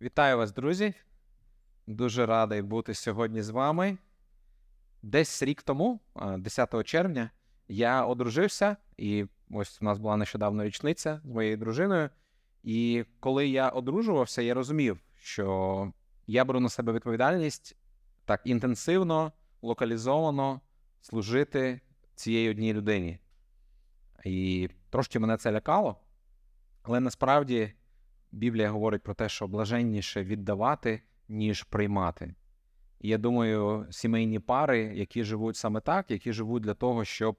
Вітаю 0.00 0.38
вас, 0.38 0.52
друзі. 0.52 0.94
Дуже 1.86 2.26
радий 2.26 2.62
бути 2.62 2.94
сьогодні 2.94 3.42
з 3.42 3.50
вами. 3.50 3.98
Десь 5.02 5.42
рік 5.42 5.62
тому, 5.62 6.00
10 6.38 6.86
червня, 6.86 7.30
я 7.68 8.06
одружився, 8.06 8.76
і 8.96 9.26
ось 9.50 9.82
у 9.82 9.84
нас 9.84 9.98
була 9.98 10.16
нещодавно 10.16 10.64
річниця 10.64 11.20
з 11.24 11.28
моєю 11.28 11.56
дружиною. 11.56 12.10
І 12.62 13.04
коли 13.20 13.48
я 13.48 13.68
одружувався, 13.68 14.42
я 14.42 14.54
розумів, 14.54 15.00
що 15.14 15.92
я 16.26 16.44
беру 16.44 16.60
на 16.60 16.68
себе 16.68 16.92
відповідальність 16.92 17.76
так 18.24 18.40
інтенсивно, 18.44 19.32
локалізовано 19.62 20.60
служити 21.00 21.80
цієї 22.14 22.50
одній 22.50 22.74
людині. 22.74 23.18
І 24.24 24.68
трошки 24.90 25.18
мене 25.18 25.36
це 25.36 25.52
лякало, 25.52 25.96
але 26.82 27.00
насправді 27.00 27.74
Біблія 28.36 28.70
говорить 28.70 29.02
про 29.02 29.14
те, 29.14 29.28
що 29.28 29.46
блаженніше 29.46 30.24
віддавати, 30.24 31.02
ніж 31.28 31.62
приймати. 31.62 32.34
І 33.00 33.08
я 33.08 33.18
думаю, 33.18 33.86
сімейні 33.90 34.38
пари, 34.38 34.78
які 34.78 35.24
живуть 35.24 35.56
саме 35.56 35.80
так, 35.80 36.10
які 36.10 36.32
живуть 36.32 36.62
для 36.62 36.74
того, 36.74 37.04
щоб 37.04 37.36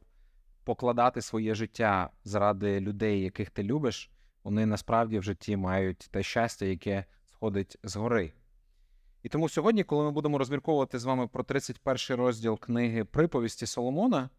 покладати 0.63 1.21
своє 1.21 1.55
життя 1.55 2.09
заради 2.23 2.79
людей, 2.79 3.21
яких 3.21 3.49
ти 3.49 3.63
любиш, 3.63 4.11
вони 4.43 4.65
насправді 4.65 5.19
в 5.19 5.23
житті 5.23 5.57
мають 5.57 6.09
те 6.11 6.23
щастя, 6.23 6.65
яке 6.65 7.05
сходить 7.25 7.77
згори. 7.83 8.33
І 9.23 9.29
тому 9.29 9.49
сьогодні, 9.49 9.83
коли 9.83 10.03
ми 10.03 10.11
будемо 10.11 10.37
розмірковувати 10.37 10.99
з 10.99 11.05
вами 11.05 11.27
про 11.27 11.43
31 11.43 12.17
розділ 12.17 12.59
книги 12.59 13.05
Приповісті 13.05 13.65
Соломона, 13.65 14.29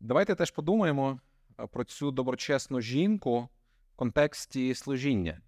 давайте 0.00 0.34
теж 0.34 0.50
подумаємо 0.50 1.20
про 1.70 1.84
цю 1.84 2.10
доброчесну 2.10 2.80
жінку 2.80 3.48
в 3.92 3.96
контексті 3.96 4.74
служіння 4.74 5.40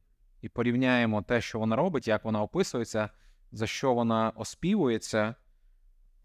і 0.47 0.49
порівняємо 0.49 1.23
те, 1.23 1.41
що 1.41 1.59
вона 1.59 1.77
робить, 1.77 2.09
як 2.09 2.25
вона 2.25 2.43
описується, 2.43 3.11
за 3.53 3.67
що 3.67 3.95
вона 3.95 4.33
оспівується, 4.37 5.35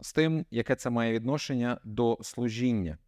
з 0.00 0.12
тим, 0.12 0.46
яке 0.50 0.76
це 0.76 0.90
має 0.90 1.12
відношення 1.12 1.80
до 1.84 2.18
служіння. 2.22 2.98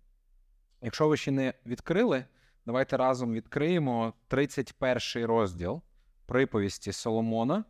Якщо 0.83 1.09
ви 1.09 1.17
ще 1.17 1.31
не 1.31 1.55
відкрили, 1.67 2.25
давайте 2.67 2.97
разом 2.97 3.33
відкриємо 3.33 4.15
31 4.29 5.27
розділ 5.27 5.83
приповісті 6.27 6.93
Соломона 6.93 7.65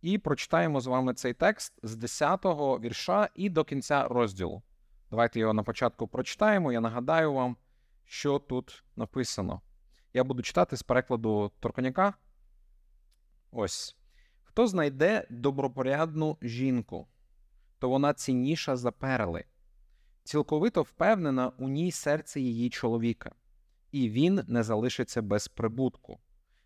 і 0.00 0.18
прочитаємо 0.18 0.80
з 0.80 0.86
вами 0.86 1.14
цей 1.14 1.34
текст 1.34 1.78
з 1.82 2.04
10-го 2.04 2.78
вірша 2.78 3.28
і 3.34 3.48
до 3.48 3.64
кінця 3.64 4.08
розділу. 4.08 4.62
Давайте 5.10 5.40
його 5.40 5.52
на 5.52 5.62
початку 5.62 6.08
прочитаємо. 6.08 6.72
Я 6.72 6.80
нагадаю 6.80 7.32
вам, 7.32 7.56
що 8.04 8.38
тут 8.38 8.84
написано. 8.96 9.60
Я 10.14 10.24
буду 10.24 10.42
читати 10.42 10.76
з 10.76 10.82
перекладу 10.82 11.52
Торконяка. 11.60 12.14
Ось. 13.52 13.96
Хто 14.42 14.66
знайде 14.66 15.26
добропорядну 15.30 16.38
жінку, 16.42 17.06
то 17.78 17.88
вона 17.88 18.14
цінніша 18.14 18.76
за 18.76 18.92
перли, 18.92 19.44
цілковито 20.24 20.82
впевнена 20.82 21.52
у 21.58 21.68
ній 21.68 21.92
серце 21.92 22.40
її 22.40 22.70
чоловіка, 22.70 23.32
і 23.90 24.10
він 24.10 24.44
не 24.46 24.62
залишиться 24.62 25.22
без 25.22 25.48
прибутку. 25.48 26.20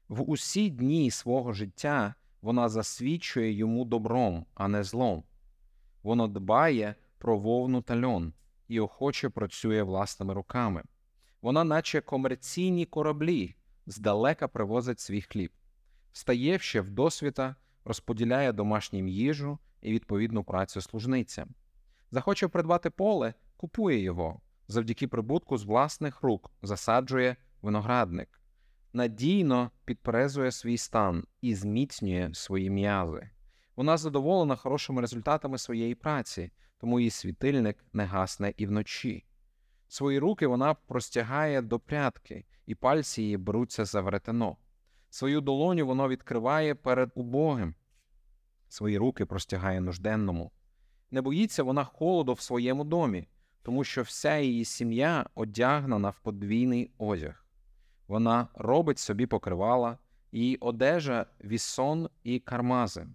В 0.08 0.30
усі 0.30 0.70
дні 0.70 1.10
свого 1.10 1.52
життя 1.52 2.14
вона 2.42 2.68
засвідчує 2.68 3.52
йому 3.52 3.84
добром, 3.84 4.46
а 4.54 4.68
не 4.68 4.84
злом. 4.84 5.24
Воно 6.02 6.28
дбає 6.28 6.94
про 7.18 7.38
вовну 7.38 7.82
та 7.82 8.00
льон 8.00 8.32
і 8.68 8.80
охоче 8.80 9.28
працює 9.28 9.82
власними 9.82 10.34
руками. 10.34 10.82
Вона, 11.42 11.64
наче 11.64 12.00
комерційні 12.00 12.86
кораблі, 12.86 13.54
здалека 13.86 14.48
привозить 14.48 15.00
свій 15.00 15.22
хліб, 15.22 15.52
встає 16.16 16.58
ще 16.58 16.80
в 16.80 16.90
досвіта, 16.90 17.56
розподіляє 17.84 18.52
домашнім 18.52 19.08
їжу 19.08 19.58
і 19.80 19.92
відповідну 19.92 20.44
працю 20.44 20.80
служницям. 20.80 21.48
Захоче 22.10 22.48
придбати 22.48 22.90
поле, 22.90 23.34
купує 23.56 23.98
його, 23.98 24.40
завдяки 24.68 25.08
прибутку 25.08 25.58
з 25.58 25.64
власних 25.64 26.22
рук 26.22 26.50
засаджує 26.62 27.36
виноградник, 27.62 28.40
надійно 28.92 29.70
підперезує 29.84 30.52
свій 30.52 30.78
стан 30.78 31.24
і 31.40 31.54
зміцнює 31.54 32.30
свої 32.32 32.70
м'язи. 32.70 33.30
Вона 33.76 33.96
задоволена 33.96 34.56
хорошими 34.56 35.00
результатами 35.00 35.58
своєї 35.58 35.94
праці, 35.94 36.50
тому 36.78 37.00
її 37.00 37.10
світильник 37.10 37.84
не 37.92 38.04
гасне 38.04 38.54
і 38.56 38.66
вночі. 38.66 39.24
Свої 39.88 40.18
руки 40.18 40.46
вона 40.46 40.74
простягає 40.74 41.62
до 41.62 41.78
прядки, 41.78 42.44
і 42.66 42.74
пальці 42.74 43.22
її 43.22 43.36
беруться 43.36 43.84
за 43.84 44.00
веретено. 44.00 44.56
Свою 45.16 45.40
долоню 45.40 45.86
воно 45.86 46.08
відкриває 46.08 46.74
перед 46.74 47.10
убогим, 47.14 47.74
свої 48.68 48.98
руки 48.98 49.26
простягає 49.26 49.80
нужденному. 49.80 50.50
Не 51.10 51.22
боїться 51.22 51.62
вона 51.62 51.84
холоду 51.84 52.32
в 52.32 52.40
своєму 52.40 52.84
домі, 52.84 53.28
тому 53.62 53.84
що 53.84 54.02
вся 54.02 54.36
її 54.36 54.64
сім'я 54.64 55.26
одягнена 55.34 56.10
в 56.10 56.18
подвійний 56.18 56.90
одяг. 56.98 57.46
Вона 58.08 58.48
робить 58.54 58.98
собі 58.98 59.26
покривала, 59.26 59.98
її 60.32 60.56
одежа 60.56 61.26
вісон 61.44 62.08
і 62.22 62.38
кармази. 62.38 63.06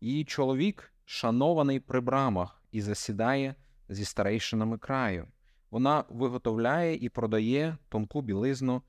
Її 0.00 0.24
чоловік 0.24 0.92
шанований 1.04 1.80
при 1.80 2.00
брамах 2.00 2.62
і 2.72 2.80
засідає 2.80 3.54
зі 3.88 4.04
старейшинами 4.04 4.78
краю. 4.78 5.26
Вона 5.70 6.04
виготовляє 6.08 6.96
і 6.96 7.08
продає 7.08 7.76
тонку 7.88 8.22
білизну, 8.22 8.82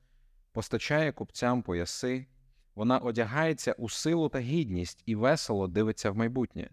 постачає 0.52 1.12
купцям 1.12 1.62
пояси, 1.62 2.26
вона 2.74 2.98
одягається 2.98 3.72
у 3.72 3.88
силу 3.88 4.28
та 4.28 4.38
гідність 4.38 5.02
і 5.06 5.14
весело 5.14 5.68
дивиться 5.68 6.10
в 6.10 6.16
майбутнє. 6.16 6.70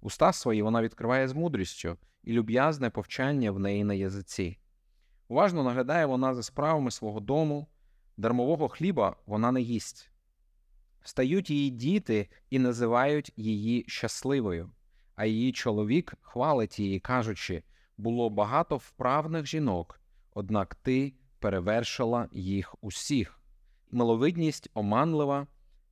Уста 0.00 0.32
свої 0.32 0.62
вона 0.62 0.82
відкриває 0.82 1.28
з 1.28 1.32
мудрістю, 1.32 1.98
і 2.24 2.32
люб'язне 2.32 2.90
повчання 2.90 3.50
в 3.50 3.58
неї 3.58 3.84
на 3.84 3.94
язиці. 3.94 4.58
Уважно 5.28 5.64
наглядає 5.64 6.06
вона 6.06 6.34
за 6.34 6.42
справами 6.42 6.90
свого 6.90 7.20
дому, 7.20 7.66
дармового 8.16 8.68
хліба 8.68 9.16
вона 9.26 9.52
не 9.52 9.60
їсть. 9.60 10.10
Встають 11.00 11.50
її 11.50 11.70
діти 11.70 12.28
і 12.50 12.58
називають 12.58 13.32
її 13.36 13.84
щасливою, 13.88 14.70
а 15.14 15.26
її 15.26 15.52
чоловік 15.52 16.14
хвалить 16.20 16.78
її, 16.78 17.00
кажучи 17.00 17.62
було 17.96 18.30
багато 18.30 18.76
вправних 18.76 19.46
жінок, 19.46 20.00
однак 20.34 20.74
ти 20.74 21.14
перевершила 21.38 22.28
їх 22.32 22.74
усіх. 22.80 23.41
Миловидність 23.94 24.70
оманлива, 24.74 25.46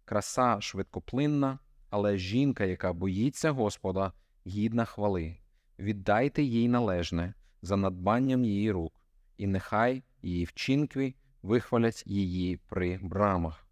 краса 0.05 0.61
швидкоплинна, 0.61 1.59
але 1.91 2.17
жінка, 2.17 2.65
яка 2.65 2.93
боїться 2.93 3.51
Господа, 3.51 4.13
гідна 4.47 4.85
хвали. 4.85 5.37
Віддайте 5.79 6.43
їй 6.43 6.69
належне 6.69 7.35
за 7.63 7.77
надбанням 7.77 8.45
її 8.45 8.73
рук, 8.73 8.93
і 9.37 9.47
нехай 9.47 10.03
її 10.23 10.45
вчинки 10.45 11.15
вихвалять 11.43 12.03
її 12.07 12.57
при 12.57 12.99
брамах. 13.03 13.67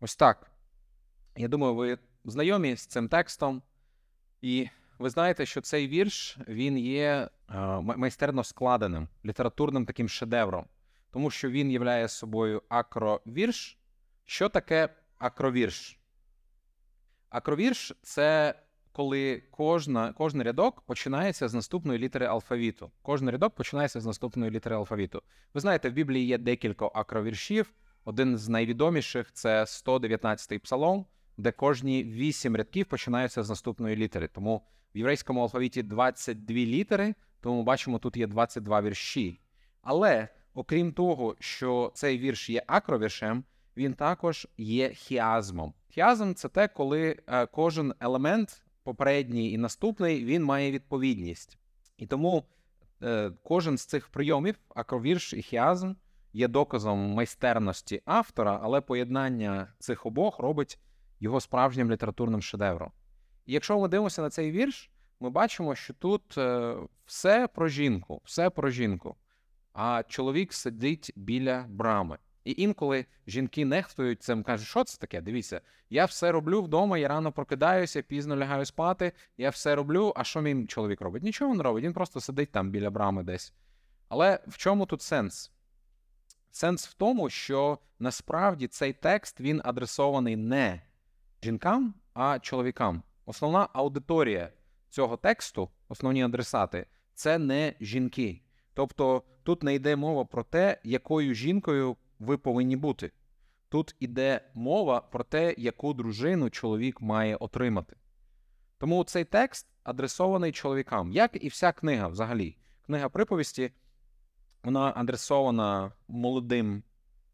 Ось 0.00 0.16
так. 0.16 0.50
Я 1.36 1.48
думаю, 1.48 1.74
ви 1.74 1.98
знайомі 2.24 2.76
з 2.76 2.86
цим 2.86 3.08
текстом, 3.08 3.62
і 4.42 4.68
ви 4.98 5.10
знаєте, 5.10 5.46
що 5.46 5.60
цей 5.60 5.88
вірш 5.88 6.38
він 6.48 6.78
є 6.78 7.28
майстерно 7.80 8.44
складеним 8.44 9.08
літературним 9.24 9.86
таким 9.86 10.08
шедевром 10.08 10.66
тому 11.16 11.30
що 11.30 11.50
він 11.50 11.70
являє 11.70 12.08
собою 12.08 12.62
акровірш. 12.68 13.78
Що 14.24 14.48
таке 14.48 14.88
акровірш? 15.18 16.00
Акровірш 17.30 17.92
це 18.02 18.54
коли 18.92 19.42
кожна, 19.50 20.12
кожен 20.12 20.42
рядок 20.42 20.80
починається 20.80 21.48
з 21.48 21.54
наступної 21.54 21.98
літери 21.98 22.26
алфавіту. 22.26 22.90
Кожен 23.02 23.30
рядок 23.30 23.54
починається 23.54 24.00
з 24.00 24.06
наступної 24.06 24.50
літери 24.50 24.76
алфавіту. 24.76 25.22
Ви 25.54 25.60
знаєте, 25.60 25.90
в 25.90 25.92
Біблії 25.92 26.26
є 26.26 26.38
декілька 26.38 26.86
акровіршів. 26.94 27.72
Один 28.04 28.38
з 28.38 28.48
найвідоміших 28.48 29.32
це 29.32 29.62
119-й 29.64 30.58
псалом, 30.58 31.06
де 31.36 31.52
кожні 31.52 32.04
вісім 32.04 32.56
рядків 32.56 32.86
починаються 32.86 33.42
з 33.42 33.48
наступної 33.48 33.96
літери. 33.96 34.28
Тому 34.28 34.62
в 34.94 34.98
єврейському 34.98 35.40
алфавіті 35.40 35.82
22 35.82 36.56
літери, 36.56 37.14
тому 37.40 37.56
ми 37.56 37.62
бачимо, 37.62 37.98
тут 37.98 38.16
є 38.16 38.26
22 38.26 38.82
вірші. 38.82 39.40
Але 39.82 40.28
окрім 40.56 40.92
того, 40.92 41.36
що 41.40 41.90
цей 41.94 42.18
вірш 42.18 42.50
є 42.50 42.62
акровіршем, 42.66 43.44
він 43.76 43.94
також 43.94 44.48
є 44.58 44.88
хіазмом. 44.88 45.74
Хіазм 45.88 46.34
це 46.34 46.48
те, 46.48 46.68
коли 46.68 47.16
е, 47.26 47.46
кожен 47.46 47.94
елемент, 48.00 48.62
попередній 48.82 49.52
і 49.52 49.58
наступний, 49.58 50.24
він 50.24 50.44
має 50.44 50.72
відповідність. 50.72 51.58
І 51.96 52.06
тому 52.06 52.44
е, 53.02 53.32
кожен 53.42 53.78
з 53.78 53.84
цих 53.84 54.08
прийомів, 54.08 54.54
акровірш 54.74 55.34
і 55.34 55.42
хіазм, 55.42 55.92
є 56.32 56.48
доказом 56.48 56.98
майстерності 56.98 58.02
автора, 58.04 58.60
але 58.62 58.80
поєднання 58.80 59.72
цих 59.78 60.06
обох 60.06 60.38
робить 60.38 60.78
його 61.20 61.40
справжнім 61.40 61.92
літературним 61.92 62.42
шедевром. 62.42 62.92
І 63.46 63.52
якщо 63.52 63.78
ми 63.78 63.88
дивимося 63.88 64.22
на 64.22 64.30
цей 64.30 64.50
вірш, 64.50 64.90
ми 65.20 65.30
бачимо, 65.30 65.74
що 65.74 65.94
тут 65.94 66.38
е, 66.38 66.76
все 67.06 67.48
про 67.48 67.68
жінку, 67.68 68.20
все 68.24 68.50
про 68.50 68.70
жінку 68.70 69.16
а 69.76 70.02
чоловік 70.08 70.52
сидить 70.52 71.12
біля 71.16 71.64
брами. 71.68 72.18
І 72.44 72.54
інколи 72.56 73.06
жінки 73.26 73.64
нехтують 73.64 74.22
цим, 74.22 74.42
кажуть, 74.42 74.68
що 74.68 74.84
це 74.84 74.98
таке? 74.98 75.20
Дивіться, 75.20 75.60
я 75.90 76.04
все 76.04 76.32
роблю 76.32 76.62
вдома, 76.62 76.98
я 76.98 77.08
рано 77.08 77.32
прокидаюся, 77.32 78.02
пізно 78.02 78.36
лягаю 78.36 78.64
спати, 78.64 79.12
я 79.36 79.50
все 79.50 79.74
роблю. 79.74 80.12
А 80.16 80.24
що 80.24 80.40
мій 80.40 80.66
чоловік 80.66 81.00
робить? 81.00 81.22
Нічого 81.22 81.54
не 81.54 81.62
робить, 81.62 81.84
він 81.84 81.92
просто 81.92 82.20
сидить 82.20 82.52
там 82.52 82.70
біля 82.70 82.90
брами 82.90 83.22
десь. 83.22 83.52
Але 84.08 84.40
в 84.46 84.56
чому 84.56 84.86
тут 84.86 85.02
сенс? 85.02 85.52
Сенс 86.50 86.88
в 86.88 86.94
тому, 86.94 87.30
що 87.30 87.78
насправді 87.98 88.66
цей 88.66 88.92
текст 88.92 89.40
він 89.40 89.60
адресований 89.64 90.36
не 90.36 90.82
жінкам, 91.42 91.94
а 92.14 92.38
чоловікам. 92.38 93.02
Основна 93.26 93.68
аудиторія 93.72 94.52
цього 94.88 95.16
тексту, 95.16 95.70
основні 95.88 96.24
адресати, 96.24 96.86
це 97.14 97.38
не 97.38 97.74
жінки. 97.80 98.42
Тобто 98.76 99.22
тут 99.42 99.62
не 99.62 99.74
йде 99.74 99.96
мова 99.96 100.24
про 100.24 100.42
те, 100.44 100.80
якою 100.84 101.34
жінкою 101.34 101.96
ви 102.18 102.38
повинні 102.38 102.76
бути. 102.76 103.12
Тут 103.68 103.96
іде 104.00 104.40
мова 104.54 105.00
про 105.00 105.24
те, 105.24 105.54
яку 105.58 105.94
дружину 105.94 106.50
чоловік 106.50 107.00
має 107.00 107.36
отримати. 107.36 107.96
Тому 108.78 109.04
цей 109.04 109.24
текст 109.24 109.66
адресований 109.84 110.52
чоловікам, 110.52 111.12
як 111.12 111.44
і 111.44 111.48
вся 111.48 111.72
книга 111.72 112.08
взагалі. 112.08 112.56
Книга 112.86 113.08
приповісті, 113.08 113.72
вона 114.62 114.92
адресована 114.96 115.92
молодим 116.08 116.82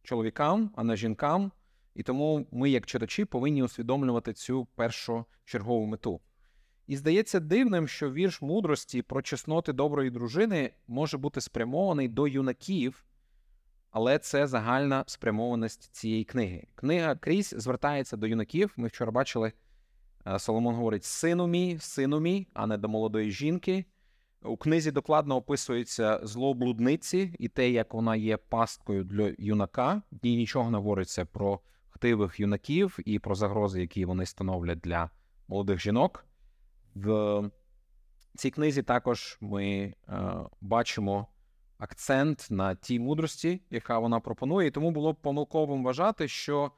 чоловікам, 0.03 0.71
а 0.77 0.85
не 0.85 0.97
жінкам. 0.97 1.53
І 1.95 2.03
тому 2.03 2.47
ми, 2.53 2.71
як 2.71 2.87
читачі, 2.87 3.25
повинні 3.25 3.63
усвідомлювати 3.63 4.33
цю 4.33 4.65
першу 4.65 5.25
чергову 5.45 5.87
мету. 5.87 6.21
І 6.87 6.97
здається 6.97 7.41
дивним, 7.41 7.89
що 7.89 8.13
вірш 8.13 8.43
мудрості 8.43 9.03
про 9.03 9.23
чесноти 9.23 9.73
доброї 9.73 10.11
дружини 10.11 10.71
може 10.89 11.19
бути 11.19 11.41
спрямований 11.41 12.09
до 12.09 12.29
юнаків, 12.29 13.05
але 13.91 14.19
це 14.19 14.47
загальна 14.47 15.05
спрямованість 15.07 15.95
цієї 15.95 16.25
книги. 16.25 16.67
Книга 16.75 17.15
крізь 17.15 17.55
звертається 17.59 18.17
до 18.17 18.27
юнаків. 18.27 18.73
Ми 18.77 18.89
вчора 18.89 19.11
бачили, 19.11 19.53
е, 20.27 20.39
Соломон 20.39 20.75
говорить: 20.75 21.05
сину 21.05 21.47
мій, 21.47 21.79
сину 21.79 22.21
мій, 22.21 22.47
а 22.55 22.67
не 22.67 22.79
до 22.79 22.89
молодої 22.89 23.31
жінки. 23.31 23.85
У 24.45 24.57
книзі 24.57 24.91
докладно 24.91 25.37
описується 25.37 26.21
зло 26.23 26.55
блудниці 26.55 27.35
і 27.39 27.49
те, 27.49 27.71
як 27.71 27.95
вона 27.95 28.17
є 28.17 28.37
пасткою 28.37 29.05
для 29.05 29.35
юнака. 29.39 30.03
Ній 30.23 30.37
нічого 30.37 30.71
не 30.71 30.79
говориться 30.79 31.25
про 31.25 31.61
хтивих 31.89 32.41
юнаків 32.41 32.99
і 33.05 33.19
про 33.19 33.35
загрози, 33.35 33.81
які 33.81 34.05
вони 34.05 34.27
становлять 34.27 34.79
для 34.79 35.11
молодих 35.49 35.81
жінок. 35.81 36.25
В 36.95 37.51
цій 38.37 38.51
книзі 38.51 38.83
також 38.83 39.39
ми 39.41 39.65
е, 39.65 39.95
бачимо 40.61 41.27
акцент 41.79 42.47
на 42.51 42.75
тій 42.75 42.99
мудрості, 42.99 43.61
яка 43.71 43.99
вона 43.99 44.21
пропонує, 44.21 44.69
і 44.69 44.71
тому 44.71 44.91
було 44.91 45.13
б 45.13 45.17
помилковим 45.17 45.85
вважати, 45.85 46.29
що 46.29 46.73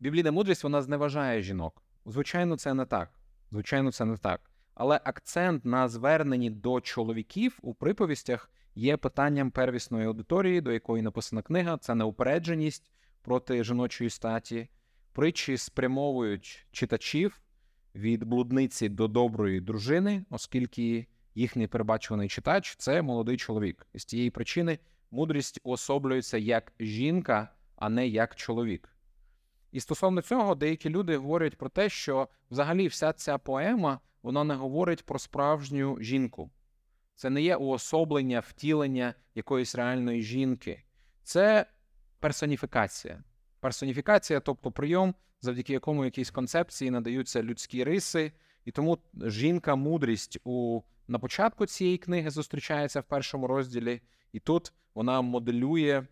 біблійна 0.00 0.32
мудрість 0.32 0.64
вона 0.64 0.82
зневажає 0.82 1.42
жінок. 1.42 1.82
Звичайно, 2.06 2.56
це 2.56 2.74
не 2.74 2.84
так. 2.84 3.10
Звичайно, 3.50 3.92
це 3.92 4.04
не 4.04 4.16
так. 4.16 4.50
Але 4.74 5.00
акцент 5.04 5.64
на 5.64 5.88
зверненні 5.88 6.50
до 6.50 6.80
чоловіків 6.80 7.58
у 7.62 7.74
приповістях 7.74 8.50
є 8.74 8.96
питанням 8.96 9.50
первісної 9.50 10.06
аудиторії, 10.06 10.60
до 10.60 10.72
якої 10.72 11.02
написана 11.02 11.42
книга. 11.42 11.76
Це 11.76 11.94
неупередженість 11.94 12.90
проти 13.22 13.64
жіночої 13.64 14.10
статі. 14.10 14.68
Притчі 15.12 15.56
спрямовують 15.56 16.66
читачів 16.72 17.40
від 17.94 18.24
блудниці 18.24 18.88
до 18.88 19.08
доброї 19.08 19.60
дружини, 19.60 20.24
оскільки 20.30 21.06
їхній 21.34 21.66
перебачуваний 21.66 22.28
читач 22.28 22.76
це 22.76 23.02
молодий 23.02 23.36
чоловік. 23.36 23.86
І 23.92 23.98
з 23.98 24.04
тієї 24.04 24.30
причини 24.30 24.78
мудрість 25.10 25.60
уособлюється 25.62 26.38
як 26.38 26.72
жінка, 26.80 27.52
а 27.76 27.88
не 27.88 28.08
як 28.08 28.36
чоловік. 28.36 28.96
І 29.72 29.80
стосовно 29.80 30.22
цього, 30.22 30.54
деякі 30.54 30.88
люди 30.88 31.16
говорять 31.16 31.56
про 31.56 31.68
те, 31.68 31.88
що 31.88 32.28
взагалі 32.50 32.86
вся 32.86 33.12
ця 33.12 33.38
поема 33.38 34.00
вона 34.22 34.44
не 34.44 34.54
говорить 34.54 35.06
про 35.06 35.18
справжню 35.18 35.98
жінку. 36.00 36.50
Це 37.14 37.30
не 37.30 37.42
є 37.42 37.56
уособлення, 37.56 38.40
втілення 38.40 39.14
якоїсь 39.34 39.74
реальної 39.74 40.22
жінки, 40.22 40.82
це 41.22 41.66
персоніфікація. 42.18 43.24
Персоніфікація, 43.60 44.40
тобто 44.40 44.72
прийом, 44.72 45.14
завдяки 45.40 45.72
якому 45.72 46.04
якійсь 46.04 46.30
концепції 46.30 46.90
надаються 46.90 47.42
людські 47.42 47.84
риси, 47.84 48.32
і 48.64 48.70
тому 48.70 48.98
жінка, 49.26 49.74
мудрість 49.76 50.38
у 50.44 50.82
на 51.08 51.18
початку 51.18 51.66
цієї 51.66 51.98
книги 51.98 52.30
зустрічається 52.30 53.00
в 53.00 53.04
першому 53.04 53.46
розділі, 53.46 54.00
і 54.32 54.40
тут 54.40 54.72
вона 54.94 55.20
моделює 55.20 56.02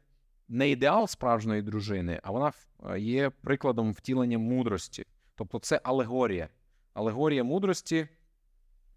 не 0.49 0.71
ідеал 0.71 1.07
справжньої 1.07 1.63
дружини, 1.63 2.21
а 2.23 2.31
вона 2.31 2.53
є 2.99 3.31
прикладом 3.31 3.93
втілення 3.93 4.39
мудрості. 4.39 5.05
Тобто 5.35 5.59
це 5.59 5.81
алегорія. 5.85 6.49
Алегорія 6.95 7.45
мудрості, 7.45 8.09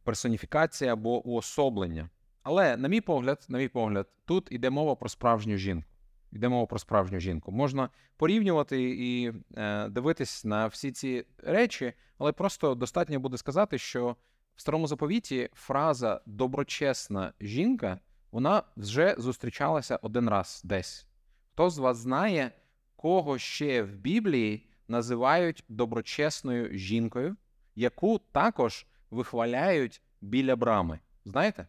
персоніфікація 0.03 0.93
або 0.93 1.27
уособлення. 1.27 2.09
Але, 2.43 2.77
на 2.77 2.87
мій 2.87 3.01
погляд, 3.01 3.45
на 3.49 3.57
мій 3.57 3.67
погляд, 3.67 4.07
тут 4.25 4.47
йде 4.51 4.69
мова 4.69 4.95
про 4.95 5.09
справжню 5.09 5.57
жінку. 5.57 5.90
Йде 6.31 6.49
мова 6.49 6.65
про 6.65 6.79
справжню 6.79 7.19
жінку. 7.19 7.51
Можна 7.51 7.89
порівнювати 8.17 8.81
і 8.81 9.33
е, 9.57 9.89
дивитись 9.89 10.45
на 10.45 10.67
всі 10.67 10.91
ці 10.91 11.25
речі, 11.37 11.93
але 12.17 12.31
просто 12.31 12.75
достатньо 12.75 13.19
буде 13.19 13.37
сказати, 13.37 13.77
що 13.77 14.15
в 14.55 14.61
старому 14.61 14.87
заповіті 14.87 15.49
фраза 15.53 16.21
доброчесна 16.25 17.33
жінка 17.41 17.99
вона 18.31 18.63
вже 18.77 19.15
зустрічалася 19.17 19.99
один 20.01 20.29
раз 20.29 20.61
десь. 20.63 21.07
Хто 21.51 21.69
з 21.69 21.77
вас 21.77 21.97
знає, 21.97 22.51
кого 22.95 23.37
ще 23.37 23.83
в 23.83 23.95
Біблії 23.95 24.69
називають 24.87 25.63
доброчесною 25.69 26.77
жінкою, 26.77 27.35
яку 27.75 28.19
також 28.31 28.85
вихваляють 29.11 30.01
біля 30.21 30.55
брами? 30.55 30.99
Знаєте? 31.25 31.67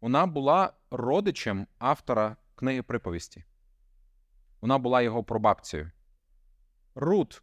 Вона 0.00 0.26
була 0.26 0.72
родичем 0.90 1.66
автора 1.78 2.36
книги 2.54 2.82
приповісті. 2.82 3.44
Вона 4.60 4.78
була 4.78 5.02
його 5.02 5.24
прабабцею. 5.24 5.90
Рут. 6.94 7.42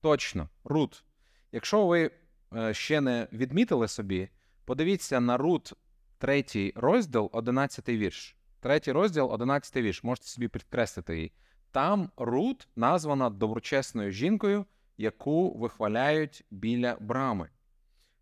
Точно, 0.00 0.48
Рут. 0.64 1.04
Якщо 1.52 1.86
ви 1.86 2.10
е, 2.54 2.74
ще 2.74 3.00
не 3.00 3.28
відмітили 3.32 3.88
собі, 3.88 4.28
подивіться 4.64 5.20
на 5.20 5.36
Рут, 5.36 5.72
третій 6.18 6.72
розділ, 6.76 7.30
одинадцятий 7.32 7.98
вірш. 7.98 8.36
Третій 8.60 8.92
розділ, 8.92 9.32
одинадцятий 9.32 9.82
вірш. 9.82 10.04
Можете 10.04 10.26
собі 10.26 10.48
підкреслити 10.48 11.16
її. 11.16 11.32
Там 11.70 12.10
Рут 12.16 12.68
названа 12.76 13.30
доброчесною 13.30 14.10
жінкою, 14.10 14.66
яку 14.96 15.58
вихваляють 15.58 16.44
біля 16.50 16.96
брами. 17.00 17.50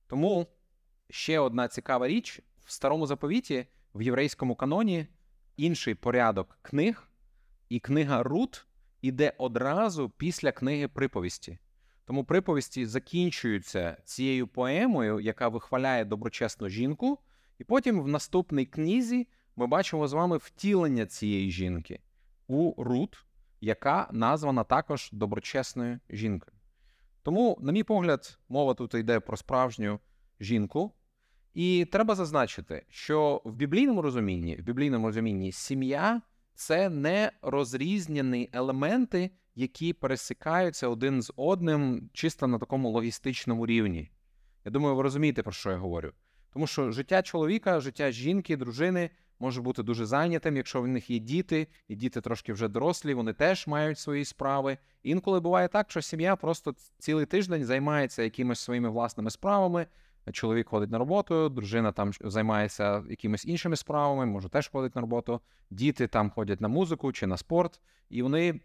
Тому 0.06 0.46
ще 1.10 1.38
одна 1.38 1.68
цікава 1.68 2.08
річ: 2.08 2.40
в 2.64 2.72
старому 2.72 3.06
заповіті, 3.06 3.66
в 3.94 4.02
єврейському 4.02 4.54
каноні, 4.54 5.06
інший 5.56 5.94
порядок 5.94 6.58
книг, 6.62 7.08
і 7.68 7.80
книга 7.80 8.22
Рут 8.22 8.66
іде 9.02 9.32
одразу 9.38 10.10
після 10.10 10.52
книги 10.52 10.88
приповісті. 10.88 11.58
Тому 12.04 12.24
приповісті 12.24 12.86
закінчуються 12.86 13.96
цією 14.04 14.48
поемою, 14.48 15.20
яка 15.20 15.48
вихваляє 15.48 16.04
доброчесну 16.04 16.68
жінку, 16.68 17.18
і 17.58 17.64
потім 17.64 18.02
в 18.02 18.08
наступній 18.08 18.66
книзі 18.66 19.28
ми 19.56 19.66
бачимо 19.66 20.08
з 20.08 20.12
вами 20.12 20.36
втілення 20.36 21.06
цієї 21.06 21.50
жінки 21.50 22.00
у 22.46 22.84
Рут, 22.84 23.24
яка 23.60 24.08
названа 24.12 24.64
також 24.64 25.08
доброчесною 25.12 26.00
жінкою. 26.10 26.56
Тому, 27.22 27.58
на 27.60 27.72
мій 27.72 27.82
погляд, 27.82 28.38
мова 28.48 28.74
тут 28.74 28.94
йде 28.94 29.20
про 29.20 29.36
справжню 29.36 30.00
жінку. 30.40 30.92
І 31.54 31.84
треба 31.92 32.14
зазначити, 32.14 32.86
що 32.88 33.42
в 33.44 33.52
біблійному 33.52 34.02
розумінні, 34.02 34.56
в 34.56 34.62
біблійному 34.62 35.06
розумінні 35.06 35.52
сім'я 35.52 36.22
це 36.54 36.88
не 36.88 37.32
розрізняні 37.42 38.50
елементи, 38.52 39.30
які 39.54 39.92
пересикаються 39.92 40.88
один 40.88 41.22
з 41.22 41.32
одним 41.36 42.10
чисто 42.12 42.46
на 42.46 42.58
такому 42.58 42.90
логістичному 42.90 43.66
рівні. 43.66 44.10
Я 44.64 44.70
думаю, 44.70 44.96
ви 44.96 45.02
розумієте, 45.02 45.42
про 45.42 45.52
що 45.52 45.70
я 45.70 45.76
говорю. 45.76 46.12
Тому 46.52 46.66
що 46.66 46.90
життя 46.90 47.22
чоловіка, 47.22 47.80
життя 47.80 48.10
жінки, 48.10 48.56
дружини 48.56 49.10
може 49.38 49.62
бути 49.62 49.82
дуже 49.82 50.06
зайнятим, 50.06 50.56
якщо 50.56 50.82
в 50.82 50.88
них 50.88 51.10
є 51.10 51.18
діти, 51.18 51.68
і 51.88 51.96
діти 51.96 52.20
трошки 52.20 52.52
вже 52.52 52.68
дорослі, 52.68 53.14
вони 53.14 53.32
теж 53.32 53.66
мають 53.66 53.98
свої 53.98 54.24
справи. 54.24 54.78
Інколи 55.02 55.40
буває 55.40 55.68
так, 55.68 55.90
що 55.90 56.02
сім'я 56.02 56.36
просто 56.36 56.74
цілий 56.98 57.26
тиждень 57.26 57.64
займається 57.64 58.22
якимись 58.22 58.60
своїми 58.60 58.90
власними 58.90 59.30
справами. 59.30 59.86
Чоловік 60.32 60.68
ходить 60.68 60.90
на 60.90 60.98
роботу, 60.98 61.48
дружина 61.48 61.92
там 61.92 62.10
займається 62.20 63.04
якимись 63.10 63.44
іншими 63.44 63.76
справами, 63.76 64.26
може 64.26 64.48
теж 64.48 64.68
ходить 64.68 64.94
на 64.94 65.00
роботу. 65.00 65.40
Діти 65.70 66.06
там 66.06 66.30
ходять 66.30 66.60
на 66.60 66.68
музику 66.68 67.12
чи 67.12 67.26
на 67.26 67.36
спорт, 67.36 67.80
і 68.10 68.22
вони, 68.22 68.60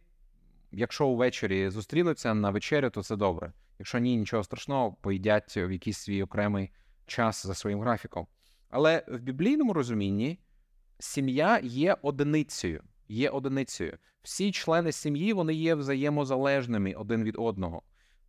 якщо 0.71 1.07
увечері 1.07 1.69
зустрінуться 1.69 2.33
на 2.33 2.49
вечерю, 2.49 2.89
то 2.89 3.03
це 3.03 3.15
добре. 3.15 3.53
Якщо 3.79 3.97
ні, 3.99 4.17
нічого 4.17 4.43
страшного, 4.43 4.93
поїдять 5.01 5.57
в 5.57 5.71
якийсь 5.71 5.97
свій 5.97 6.23
окремий 6.23 6.71
час 7.05 7.45
за 7.45 7.53
своїм 7.53 7.79
графіком. 7.79 8.27
Але 8.69 9.03
в 9.07 9.19
біблійному 9.19 9.73
розумінні 9.73 10.39
сім'я 10.99 11.59
є 11.63 11.97
одиницею, 12.01 12.83
є 13.07 13.29
одиницею. 13.29 13.97
Всі 14.21 14.51
члени 14.51 14.91
сім'ї 14.91 15.33
вони 15.33 15.53
є 15.53 15.75
взаємозалежними 15.75 16.93
один 16.93 17.23
від 17.23 17.35
одного. 17.37 17.81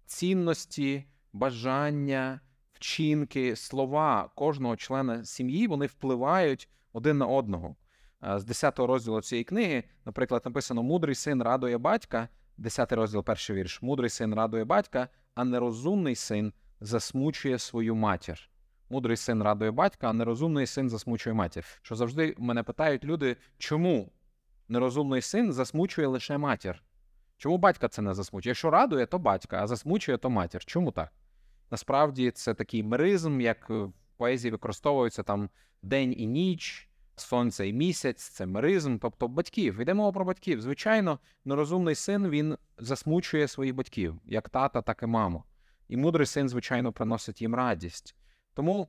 Цінності, 0.06 1.04
бажання, 1.32 2.40
вчинки, 2.80 3.56
слова 3.56 4.30
кожного 4.34 4.76
члена 4.76 5.24
сім'ї 5.24 5.66
вони 5.66 5.86
впливають 5.86 6.68
один 6.92 7.18
на 7.18 7.26
одного. 7.26 7.76
З 8.22 8.44
10-го 8.44 8.86
розділу 8.86 9.20
цієї 9.20 9.44
книги, 9.44 9.84
наприклад, 10.04 10.42
написано 10.44 10.82
Мудрий 10.82 11.14
син 11.14 11.42
радує 11.42 11.78
батька, 11.78 12.28
10 12.56 12.92
розділ, 12.92 13.24
перший 13.24 13.56
вірш. 13.56 13.82
Мудрий 13.82 14.10
син 14.10 14.34
радує 14.34 14.64
батька, 14.64 15.08
а 15.34 15.44
нерозумний 15.44 16.14
син 16.14 16.52
засмучує 16.80 17.58
свою 17.58 17.94
матір. 17.94 18.50
Мудрий 18.90 19.16
син 19.16 19.42
радує 19.42 19.70
батька, 19.70 20.08
а 20.08 20.12
нерозумний 20.12 20.66
син 20.66 20.90
засмучує 20.90 21.34
матір. 21.34 21.64
Що 21.82 21.94
завжди 21.94 22.34
мене 22.38 22.62
питають 22.62 23.04
люди, 23.04 23.36
чому 23.58 24.12
нерозумний 24.68 25.22
син 25.22 25.52
засмучує 25.52 26.06
лише 26.06 26.38
матір? 26.38 26.82
Чому 27.36 27.58
батька 27.58 27.88
це 27.88 28.02
не 28.02 28.14
засмучує? 28.14 28.50
Якщо 28.50 28.70
радує, 28.70 29.06
то 29.06 29.18
батька, 29.18 29.62
а 29.62 29.66
засмучує, 29.66 30.18
то 30.18 30.30
матір. 30.30 30.64
Чому 30.64 30.92
так? 30.92 31.12
Насправді 31.70 32.30
це 32.30 32.54
такий 32.54 32.82
миризм, 32.82 33.40
як 33.40 33.70
в 33.70 33.92
поезії 34.16 34.52
використовується 34.52 35.22
там 35.22 35.50
день 35.82 36.14
і 36.18 36.26
ніч, 36.26 36.88
сонце 37.16 37.68
і 37.68 37.72
місяць, 37.72 38.22
це 38.22 38.46
миризм, 38.46 38.98
тобто 38.98 39.28
батьків. 39.28 39.80
Йдемо 39.80 40.12
про 40.12 40.24
батьків. 40.24 40.60
Звичайно, 40.62 41.18
нерозумний 41.44 41.94
син 41.94 42.28
він 42.28 42.56
засмучує 42.78 43.48
своїх 43.48 43.74
батьків, 43.74 44.20
як 44.24 44.48
тата, 44.48 44.82
так 44.82 45.02
і 45.02 45.06
маму. 45.06 45.44
І 45.88 45.96
мудрий 45.96 46.26
син, 46.26 46.48
звичайно, 46.48 46.92
приносить 46.92 47.42
їм 47.42 47.54
радість. 47.54 48.16
Тому 48.54 48.88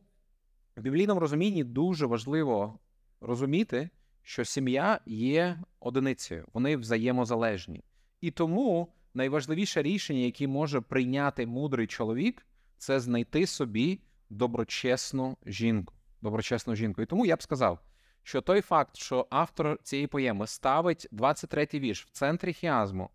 в 0.75 0.81
біблійному 0.81 1.19
розумінні 1.19 1.63
дуже 1.63 2.05
важливо 2.05 2.79
розуміти, 3.21 3.89
що 4.21 4.45
сім'я 4.45 4.99
є 5.05 5.59
одиницею, 5.79 6.45
вони 6.53 6.77
взаємозалежні. 6.77 7.83
І 8.21 8.31
тому 8.31 8.93
найважливіше 9.13 9.81
рішення, 9.81 10.19
яке 10.19 10.47
може 10.47 10.81
прийняти 10.81 11.45
мудрий 11.45 11.87
чоловік, 11.87 12.45
це 12.81 12.99
знайти 12.99 13.47
собі 13.47 13.99
доброчесну 14.29 15.37
жінку. 15.45 15.93
Доброчесну 16.21 16.75
жінку. 16.75 17.01
І 17.01 17.05
тому 17.05 17.25
я 17.25 17.35
б 17.35 17.43
сказав, 17.43 17.79
що 18.23 18.41
той 18.41 18.61
факт, 18.61 18.97
що 18.97 19.27
автор 19.29 19.79
цієї 19.83 20.07
поєми 20.07 20.47
ставить 20.47 21.07
23-й 21.11 21.79
вірш 21.79 22.05
в 22.05 22.09
центрі 22.09 22.53
хіазму, 22.53 23.09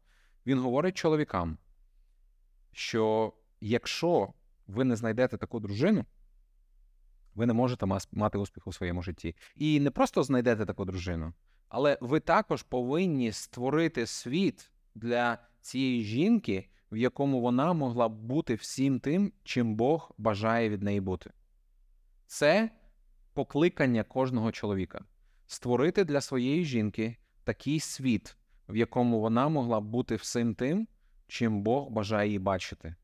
він 0.46 0.58
говорить 0.58 0.96
чоловікам, 0.96 1.58
що 2.72 3.32
якщо 3.60 4.32
ви 4.66 4.84
не 4.84 4.96
знайдете 4.96 5.38
таку 5.38 5.60
дружину, 5.60 6.04
ви 7.34 7.46
не 7.46 7.52
можете 7.52 7.86
мати 8.12 8.38
успіх 8.38 8.66
у 8.66 8.72
своєму 8.72 9.02
житті. 9.02 9.36
І 9.56 9.80
не 9.80 9.90
просто 9.90 10.22
знайдете 10.22 10.66
таку 10.66 10.84
дружину, 10.84 11.32
але 11.68 11.98
ви 12.00 12.20
також 12.20 12.62
повинні 12.62 13.32
створити 13.32 14.06
світ 14.06 14.70
для 14.94 15.38
цієї 15.60 16.04
жінки, 16.04 16.68
в 16.92 16.96
якому 16.96 17.40
вона 17.40 17.72
могла 17.72 18.08
б 18.08 18.12
бути 18.12 18.54
всім 18.54 19.00
тим, 19.00 19.32
чим 19.44 19.74
Бог 19.74 20.10
бажає 20.18 20.68
від 20.68 20.82
неї 20.82 21.00
бути. 21.00 21.30
Це 22.26 22.70
покликання 23.32 24.02
кожного 24.02 24.52
чоловіка 24.52 25.04
створити 25.46 26.04
для 26.04 26.20
своєї 26.20 26.64
жінки 26.64 27.16
такий 27.44 27.80
світ, 27.80 28.36
в 28.68 28.76
якому 28.76 29.20
вона 29.20 29.48
могла 29.48 29.80
б 29.80 29.84
бути 29.84 30.16
всім 30.16 30.54
тим, 30.54 30.88
чим 31.26 31.62
Бог 31.62 31.90
бажає 31.90 32.28
її 32.28 32.38
бачити. 32.38 32.94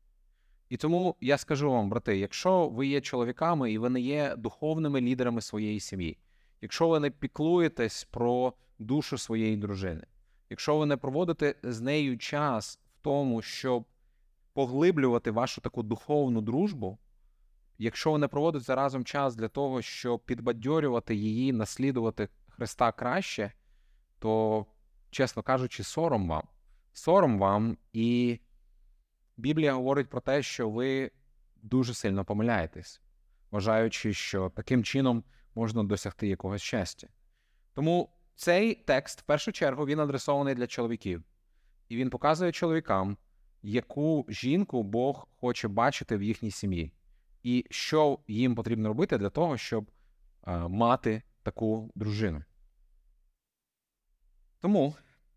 І 0.69 0.77
тому 0.77 1.15
я 1.21 1.37
скажу 1.37 1.71
вам, 1.71 1.89
брати, 1.89 2.17
якщо 2.17 2.69
ви 2.69 2.87
є 2.87 3.01
чоловіками 3.01 3.71
і 3.71 3.77
ви 3.77 3.89
не 3.89 4.01
є 4.01 4.35
духовними 4.35 5.01
лідерами 5.01 5.41
своєї 5.41 5.79
сім'ї, 5.79 6.17
якщо 6.61 6.87
ви 6.87 6.99
не 6.99 7.09
піклуєтесь 7.09 8.03
про 8.03 8.53
душу 8.79 9.17
своєї 9.17 9.57
дружини, 9.57 10.05
якщо 10.49 10.77
ви 10.77 10.85
не 10.85 10.97
проводите 10.97 11.55
з 11.63 11.81
нею 11.81 12.17
час 12.17 12.79
тому, 13.03 13.41
щоб 13.41 13.85
поглиблювати 14.53 15.31
вашу 15.31 15.61
таку 15.61 15.83
духовну 15.83 16.41
дружбу, 16.41 16.97
якщо 17.77 18.11
ви 18.11 18.17
не 18.17 18.27
проводите 18.27 18.75
разом 18.75 19.05
час 19.05 19.35
для 19.35 19.47
того, 19.47 19.81
щоб 19.81 20.25
підбадьорювати 20.25 21.15
її, 21.15 21.51
наслідувати 21.51 22.29
Христа 22.49 22.91
краще, 22.91 23.51
то, 24.19 24.65
чесно 25.09 25.43
кажучи, 25.43 25.83
сором 25.83 26.29
вам. 26.29 26.43
Сором 26.93 27.39
вам, 27.39 27.77
і 27.93 28.39
Біблія 29.37 29.73
говорить 29.73 30.09
про 30.09 30.21
те, 30.21 30.43
що 30.43 30.69
ви 30.69 31.11
дуже 31.61 31.93
сильно 31.93 32.25
помиляєтесь, 32.25 33.01
вважаючи, 33.51 34.13
що 34.13 34.49
таким 34.49 34.83
чином 34.83 35.23
можна 35.55 35.83
досягти 35.83 36.27
якогось 36.27 36.61
щастя. 36.61 37.07
Тому 37.73 38.09
цей 38.35 38.75
текст, 38.75 39.19
в 39.19 39.23
першу 39.23 39.51
чергу, 39.51 39.85
він 39.85 39.99
адресований 39.99 40.55
для 40.55 40.67
чоловіків, 40.67 41.23
і 41.93 41.97
він 41.97 42.09
показує 42.09 42.51
чоловікам, 42.51 43.17
яку 43.61 44.25
жінку 44.29 44.83
Бог 44.83 45.27
хоче 45.39 45.67
бачити 45.67 46.17
в 46.17 46.23
їхній 46.23 46.51
сім'ї, 46.51 46.91
і 47.43 47.65
що 47.69 48.19
їм 48.27 48.55
потрібно 48.55 48.87
робити 48.87 49.17
для 49.17 49.29
того, 49.29 49.57
щоб 49.57 49.91
е, 50.47 50.57
мати 50.57 51.21
таку 51.43 51.91
дружину. 51.95 52.43
Тому 54.59 54.95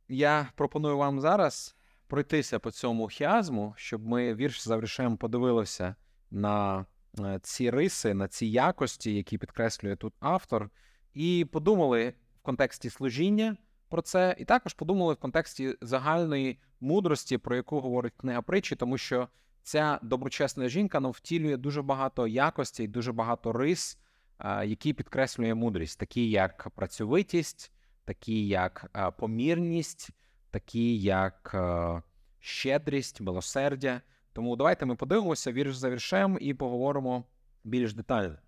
я 0.08 0.48
пропоную 0.54 0.98
вам 0.98 1.20
зараз 1.20 1.76
пройтися 2.06 2.58
по 2.58 2.70
цьому 2.70 3.08
хіазму, 3.08 3.74
щоб 3.76 4.06
ми 4.06 4.34
вірш 4.34 4.60
за 4.60 4.78
віршем 4.78 5.16
подивилися 5.16 5.94
на 6.30 6.86
е, 7.18 7.40
ці 7.42 7.70
риси, 7.70 8.14
на 8.14 8.28
ці 8.28 8.46
якості, 8.46 9.14
які 9.14 9.38
підкреслює 9.38 9.96
тут 9.96 10.14
автор, 10.20 10.70
і 11.14 11.46
подумали 11.52 12.14
в 12.40 12.42
контексті 12.42 12.90
служіння 12.90 13.56
про 13.88 14.02
це, 14.02 14.36
і 14.38 14.44
також 14.44 14.74
подумали 14.74 15.14
в 15.14 15.16
контексті 15.16 15.74
загальної 15.80 16.58
мудрості, 16.80 17.38
про 17.38 17.56
яку 17.56 17.80
говорить 17.80 18.12
книга 18.16 18.42
притчі, 18.42 18.76
тому 18.76 18.98
що 18.98 19.28
ця 19.62 19.98
доброчесна 20.02 20.68
жінка 20.68 21.00
ну, 21.00 21.10
втілює 21.10 21.56
дуже 21.56 21.82
багато 21.82 22.26
якостей, 22.26 22.88
дуже 22.88 23.12
багато 23.12 23.52
рис, 23.52 23.98
е, 24.38 24.66
які 24.66 24.92
підкреслює 24.92 25.54
мудрість, 25.54 25.98
такі 25.98 26.30
як 26.30 26.68
працьовитість, 26.74 27.72
такі 28.04 28.46
як 28.46 28.90
е, 28.96 29.10
помірність 29.10 30.10
такі 30.56 30.98
як 30.98 31.50
е, 31.54 32.02
щедрість, 32.40 33.20
милосердя. 33.20 34.00
Тому 34.32 34.56
давайте 34.56 34.86
ми 34.86 34.96
подивимося 34.96 35.52
вірш 35.52 35.76
за 35.76 35.90
віршем 35.90 36.38
і 36.40 36.54
поговоримо 36.54 37.24
більш 37.64 37.94
детально. 37.94 38.38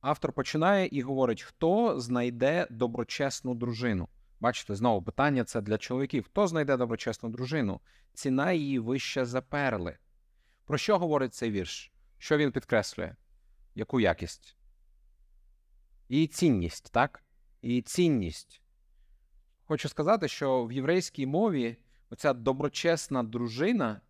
Автор 0.00 0.32
починає 0.32 0.88
і 0.92 1.02
говорить: 1.02 1.42
хто 1.42 2.00
знайде 2.00 2.66
доброчесну 2.70 3.54
дружину? 3.54 4.08
Бачите, 4.40 4.74
знову 4.74 5.02
питання 5.02 5.44
це 5.44 5.60
для 5.60 5.78
чоловіків. 5.78 6.24
Хто 6.24 6.46
знайде 6.46 6.76
доброчесну 6.76 7.28
дружину? 7.28 7.80
Ціна 8.14 8.52
її 8.52 8.78
вища 8.78 9.24
за 9.24 9.42
перли. 9.42 9.98
Про 10.64 10.78
що 10.78 10.98
говорить 10.98 11.34
цей 11.34 11.50
вірш? 11.50 11.92
Що 12.18 12.36
він 12.36 12.52
підкреслює? 12.52 13.14
Яку 13.74 14.00
якість? 14.00 14.56
І 16.08 16.26
цінність, 16.26 16.92
так? 16.92 17.22
І 17.62 17.82
цінність. 17.82 18.62
Хочу 19.64 19.88
сказати, 19.88 20.28
що 20.28 20.64
в 20.64 20.72
єврейській 20.72 21.26
мові 21.26 21.76
оця 22.10 22.32
доброчесна 22.32 23.22
дружина, 23.22 24.00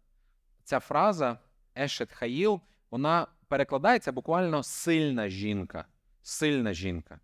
ця 0.65 0.81
фраза 0.81 1.39
Ешет 1.79 2.13
Хаїл, 2.13 2.61
вона 2.91 3.27
перекладається 3.49 4.13
буквально 4.13 4.63
сильна 4.63 5.29
жінка. 5.29 5.87
Сильна 6.23 6.73
жінка. 6.73 7.21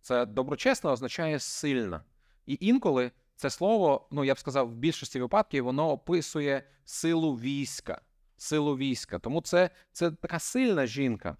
Це 0.00 0.26
доброчесна 0.26 0.92
означає 0.92 1.38
сильна. 1.38 2.04
І 2.50 2.58
інколи 2.60 3.10
це 3.36 3.50
слово, 3.50 4.08
ну 4.10 4.24
я 4.24 4.34
б 4.34 4.38
сказав, 4.38 4.68
в 4.68 4.74
більшості 4.74 5.20
випадків 5.20 5.64
воно 5.64 5.90
описує 5.90 6.62
силу 6.84 7.34
війська. 7.34 8.00
Силу 8.36 8.76
війська. 8.76 9.18
Тому 9.18 9.40
це 9.40 9.70
це 9.92 10.10
така 10.10 10.38
сильна 10.38 10.86
жінка. 10.86 11.36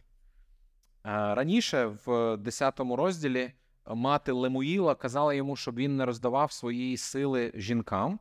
Раніше, 1.05 1.87
в 2.07 2.37
10 2.37 2.81
розділі, 2.81 3.53
мати 3.87 4.33
Лемуїла 4.33 4.95
казала 4.95 5.35
йому, 5.35 5.57
щоб 5.57 5.75
він 5.75 5.97
не 5.97 6.05
роздавав 6.05 6.53
свої 6.53 6.97
сили 6.97 7.53
жінкам. 7.55 8.21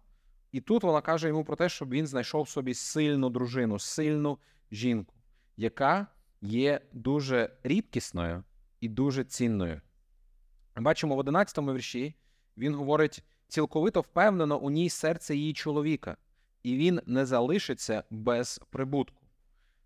І 0.52 0.62
тут 0.62 0.84
вона 0.84 1.02
каже 1.02 1.28
йому 1.28 1.46
про 1.46 1.56
те, 1.56 1.70
щоб 1.70 1.90
він 1.90 2.08
знайшов 2.08 2.50
собі 2.50 2.74
сильну 2.74 3.30
дружину, 3.30 3.80
сильну 3.80 4.40
жінку, 4.72 5.16
яка 5.58 6.08
є 6.42 6.82
дуже 6.94 7.58
рідкісною 7.64 8.44
і 8.80 8.90
дуже 8.90 9.24
цінною. 9.24 9.82
Бачимо 10.76 11.16
в 11.16 11.20
11 11.20 11.58
му 11.58 11.74
вірші 11.74 12.16
він 12.60 12.76
говорить 12.76 13.24
цілковито 13.48 14.02
впевнено 14.02 14.58
у 14.58 14.70
ній 14.70 14.90
серце 14.90 15.36
її 15.36 15.54
чоловіка, 15.54 16.18
і 16.64 16.76
він 16.78 17.02
не 17.06 17.26
залишиться 17.26 18.04
без 18.10 18.62
прибутку. 18.70 19.24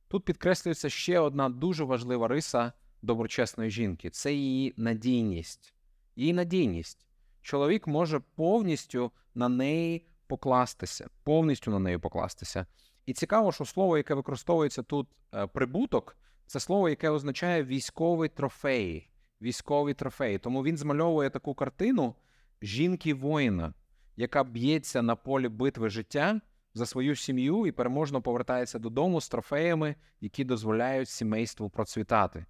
Тут 0.08 0.26
підкреслюється 0.26 0.90
ще 0.90 1.20
одна 1.20 1.50
дуже 1.50 1.84
важлива 1.84 2.28
риса 2.28 2.74
доброчесної 3.02 3.70
жінки 3.70 4.10
це 4.10 4.34
її 4.34 4.74
надійність. 4.78 5.74
Її 6.16 6.34
надійність. 6.34 7.08
Чоловік 7.42 7.88
може 7.88 8.20
повністю 8.36 9.12
на 9.36 9.50
неї 9.50 10.06
покластися, 10.28 11.10
повністю 11.24 11.72
на 11.72 11.80
неї 11.80 11.98
покластися. 11.98 12.66
І 13.06 13.14
цікаво, 13.14 13.52
що 13.52 13.66
слово, 13.66 13.98
яке 13.98 14.14
використовується 14.14 14.84
тут 14.84 15.08
е, 15.34 15.48
прибуток, 15.48 16.18
це 16.46 16.60
слово, 16.60 16.90
яке 16.90 17.10
означає 17.10 17.64
військовий 17.64 18.30
трофей. 18.30 19.10
Військовий 19.42 19.94
трофей. 19.94 20.38
Тому 20.38 20.64
він 20.64 20.78
змальовує 20.78 21.30
таку 21.30 21.54
картину, 21.54 22.16
жінки 22.64 23.14
воїна, 23.14 23.74
яка 24.16 24.44
б'ється 24.44 25.02
на 25.02 25.16
полі 25.16 25.48
битви 25.48 25.90
життя 25.90 26.42
за 26.74 26.86
свою 26.86 27.16
сім'ю 27.16 27.68
і 27.68 27.72
переможно 27.72 28.22
повертається 28.22 28.80
додому 28.80 29.22
з 29.22 29.30
трофеями, 29.30 29.96
які 30.22 30.44
дозволяють 30.44 31.10
сімейству 31.10 31.70
процвітати. 31.70 32.46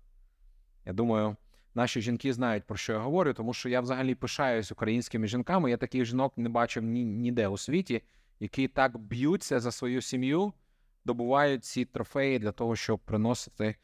Я 0.85 0.93
думаю, 0.93 1.35
наші 1.75 2.01
жінки 2.01 2.33
знають, 2.33 2.63
про 2.63 2.77
що 2.77 2.93
я 2.93 2.99
говорю, 2.99 3.33
тому 3.33 3.53
що 3.53 3.69
я 3.69 3.81
взагалі 3.81 4.15
пишаюсь 4.15 4.71
українськими 4.71 5.27
жінками. 5.27 5.69
Я 5.69 5.77
таких 5.77 6.05
жінок 6.05 6.37
не 6.37 6.49
бачив 6.49 6.83
ні, 6.83 7.05
ніде 7.05 7.47
у 7.47 7.57
світі, 7.57 8.01
які 8.39 8.67
так 8.67 8.97
б'ються 8.97 9.59
за 9.59 9.71
свою 9.71 10.01
сім'ю, 10.01 10.53
добувають 11.05 11.65
ці 11.65 11.85
трофеї 11.85 12.39
для 12.39 12.51
того, 12.51 12.75
щоб 12.75 12.99
приносити 12.99 13.75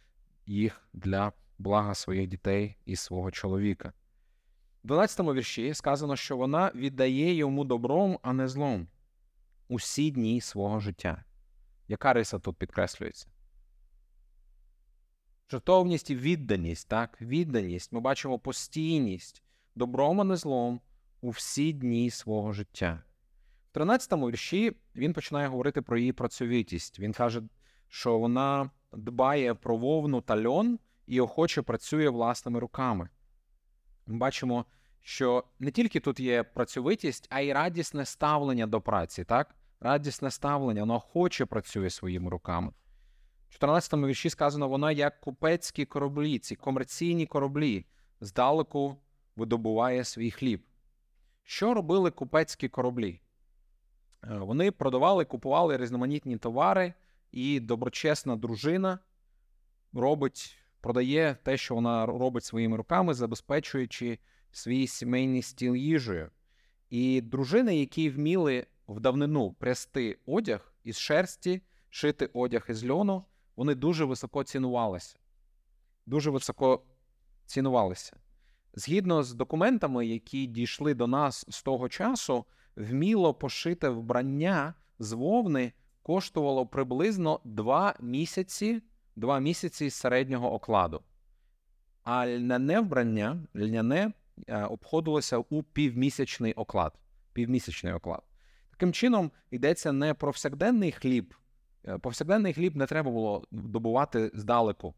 їх 0.45 0.81
для 0.93 1.33
блага 1.57 1.95
своїх 1.95 2.27
дітей 2.27 2.77
і 2.85 2.95
свого 2.95 3.31
чоловіка. 3.31 3.93
В 4.83 4.87
12 4.87 5.19
вірші 5.19 5.73
сказано, 5.73 6.15
що 6.15 6.37
вона 6.37 6.71
віддає 6.75 7.33
йому 7.33 7.65
добром, 7.65 8.19
а 8.21 8.33
не 8.33 8.47
злом 8.47 8.87
усі 9.67 10.11
дні 10.11 10.41
свого 10.41 10.79
життя. 10.79 11.23
Яка 11.87 12.13
риса 12.13 12.39
тут 12.39 12.57
підкреслюється? 12.57 13.27
Жертовність 15.51 16.09
і 16.09 16.15
відданість, 16.15 16.87
так? 16.87 17.21
Відданість. 17.21 17.91
Ми 17.91 17.99
бачимо 17.99 18.39
постійність, 18.39 19.43
добром, 19.75 20.21
а 20.21 20.23
не 20.23 20.35
злом 20.35 20.81
у 21.21 21.29
всі 21.29 21.73
дні 21.73 22.09
свого 22.09 22.53
життя. 22.53 23.03
В 23.69 23.71
13 23.71 24.13
вірші 24.13 24.75
він 24.95 25.13
починає 25.13 25.47
говорити 25.47 25.81
про 25.81 25.97
її 25.97 26.13
працьовитість. 26.13 26.99
Він 26.99 27.13
каже, 27.13 27.41
що 27.87 28.19
вона 28.19 28.69
дбає 28.91 29.53
про 29.53 29.77
вовну 29.77 30.21
та 30.21 30.43
льон 30.43 30.79
і 31.07 31.21
охоче 31.21 31.61
працює 31.61 32.09
власними 32.09 32.59
руками. 32.59 33.09
Ми 34.09 34.17
бачимо, 34.17 34.65
що 35.01 35.43
не 35.59 35.71
тільки 35.71 35.99
тут 35.99 36.19
є 36.19 36.43
працьовитість, 36.43 37.27
а 37.29 37.39
й 37.39 37.53
радісне 37.53 38.05
ставлення 38.05 38.67
до 38.67 38.81
праці, 38.81 39.23
так? 39.23 39.55
Радісне 39.79 40.31
ставлення, 40.31 40.81
вона 40.81 40.95
охоче 40.95 41.45
працює 41.45 41.89
своїми 41.89 42.29
руками. 42.29 42.71
В 43.49 43.53
14 43.53 43.93
му 43.93 44.07
вірші 44.07 44.29
сказано, 44.29 44.67
вона 44.67 44.91
як 44.91 45.21
купецькі 45.21 45.85
кораблі, 45.85 46.39
ці 46.39 46.55
комерційні 46.55 47.25
кораблі, 47.25 47.85
здалеку 48.21 48.97
видобуває 49.35 50.03
свій 50.03 50.31
хліб. 50.31 50.63
Що 51.43 51.73
робили 51.73 52.11
купецькі 52.11 52.69
кораблі? 52.69 53.21
Е, 54.23 54.37
вони 54.37 54.71
продавали, 54.71 55.25
купували 55.25 55.77
різноманітні 55.77 56.37
товари, 56.37 56.93
і 57.31 57.59
доброчесна 57.59 58.35
дружина 58.35 58.99
робить, 59.93 60.58
продає 60.81 61.37
те, 61.43 61.57
що 61.57 61.75
вона 61.75 62.05
робить 62.05 62.43
своїми 62.43 62.77
руками, 62.77 63.13
забезпечуючи 63.13 64.19
свій 64.51 64.87
сімейний 64.87 65.41
стіл 65.41 65.75
їжею. 65.75 66.31
І 66.89 67.21
дружини, 67.21 67.77
які 67.79 68.09
вміли 68.09 68.67
в 68.87 68.99
давнину 68.99 69.53
прясти 69.53 70.19
одяг 70.25 70.73
із 70.83 70.97
шерсті, 70.97 71.61
шити 71.89 72.29
одяг 72.33 72.65
із 72.69 72.89
льону, 72.89 73.25
вони 73.55 73.75
дуже 73.75 74.05
високо 74.05 74.43
цінувалися. 74.43 75.17
Дуже 76.05 76.31
високо 76.31 76.83
цінувалися. 77.45 78.17
Згідно 78.73 79.23
з 79.23 79.33
документами, 79.33 80.07
які 80.07 80.45
дійшли 80.45 80.93
до 80.93 81.07
нас 81.07 81.45
з 81.49 81.63
того 81.63 81.89
часу, 81.89 82.45
вміло 82.75 83.33
пошите 83.33 83.89
вбрання 83.89 84.73
з 84.99 85.11
вовни 85.11 85.73
коштувало 86.03 86.65
приблизно 86.65 87.39
2 87.43 87.95
місяці 87.99 88.81
2 89.15 89.39
місяці 89.39 89.89
середнього 89.89 90.53
окладу. 90.53 91.01
А 92.03 92.27
льняне 92.27 92.79
вбрання 92.79 93.47
льняне 93.55 94.11
е, 94.47 94.63
обходилося 94.63 95.37
у 95.37 95.63
півмісячний 95.63 96.53
оклад. 96.53 96.93
Півмісячний 97.33 97.93
оклад. 97.93 98.21
Таким 98.71 98.93
чином, 98.93 99.31
йдеться 99.51 99.91
не 99.91 100.13
про 100.13 100.27
повсякденний 100.27 100.91
хліб. 100.91 101.35
Е, 101.87 101.97
повсякденний 101.97 102.53
хліб 102.53 102.75
не 102.75 102.85
треба 102.85 103.11
було 103.11 103.47
добувати 103.51 104.31
здалеку. 104.33 104.95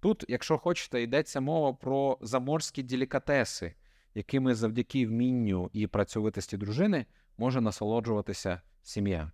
Тут, 0.00 0.24
якщо 0.28 0.58
хочете, 0.58 1.02
йдеться 1.02 1.40
мова 1.40 1.72
про 1.72 2.18
заморські 2.20 2.82
делікатеси, 2.82 3.74
якими 4.14 4.54
завдяки 4.54 5.06
вмінню 5.06 5.70
і 5.72 5.86
працьовитості 5.86 6.56
дружини 6.56 7.06
може 7.38 7.60
насолоджуватися 7.60 8.60
сім'я. 8.82 9.32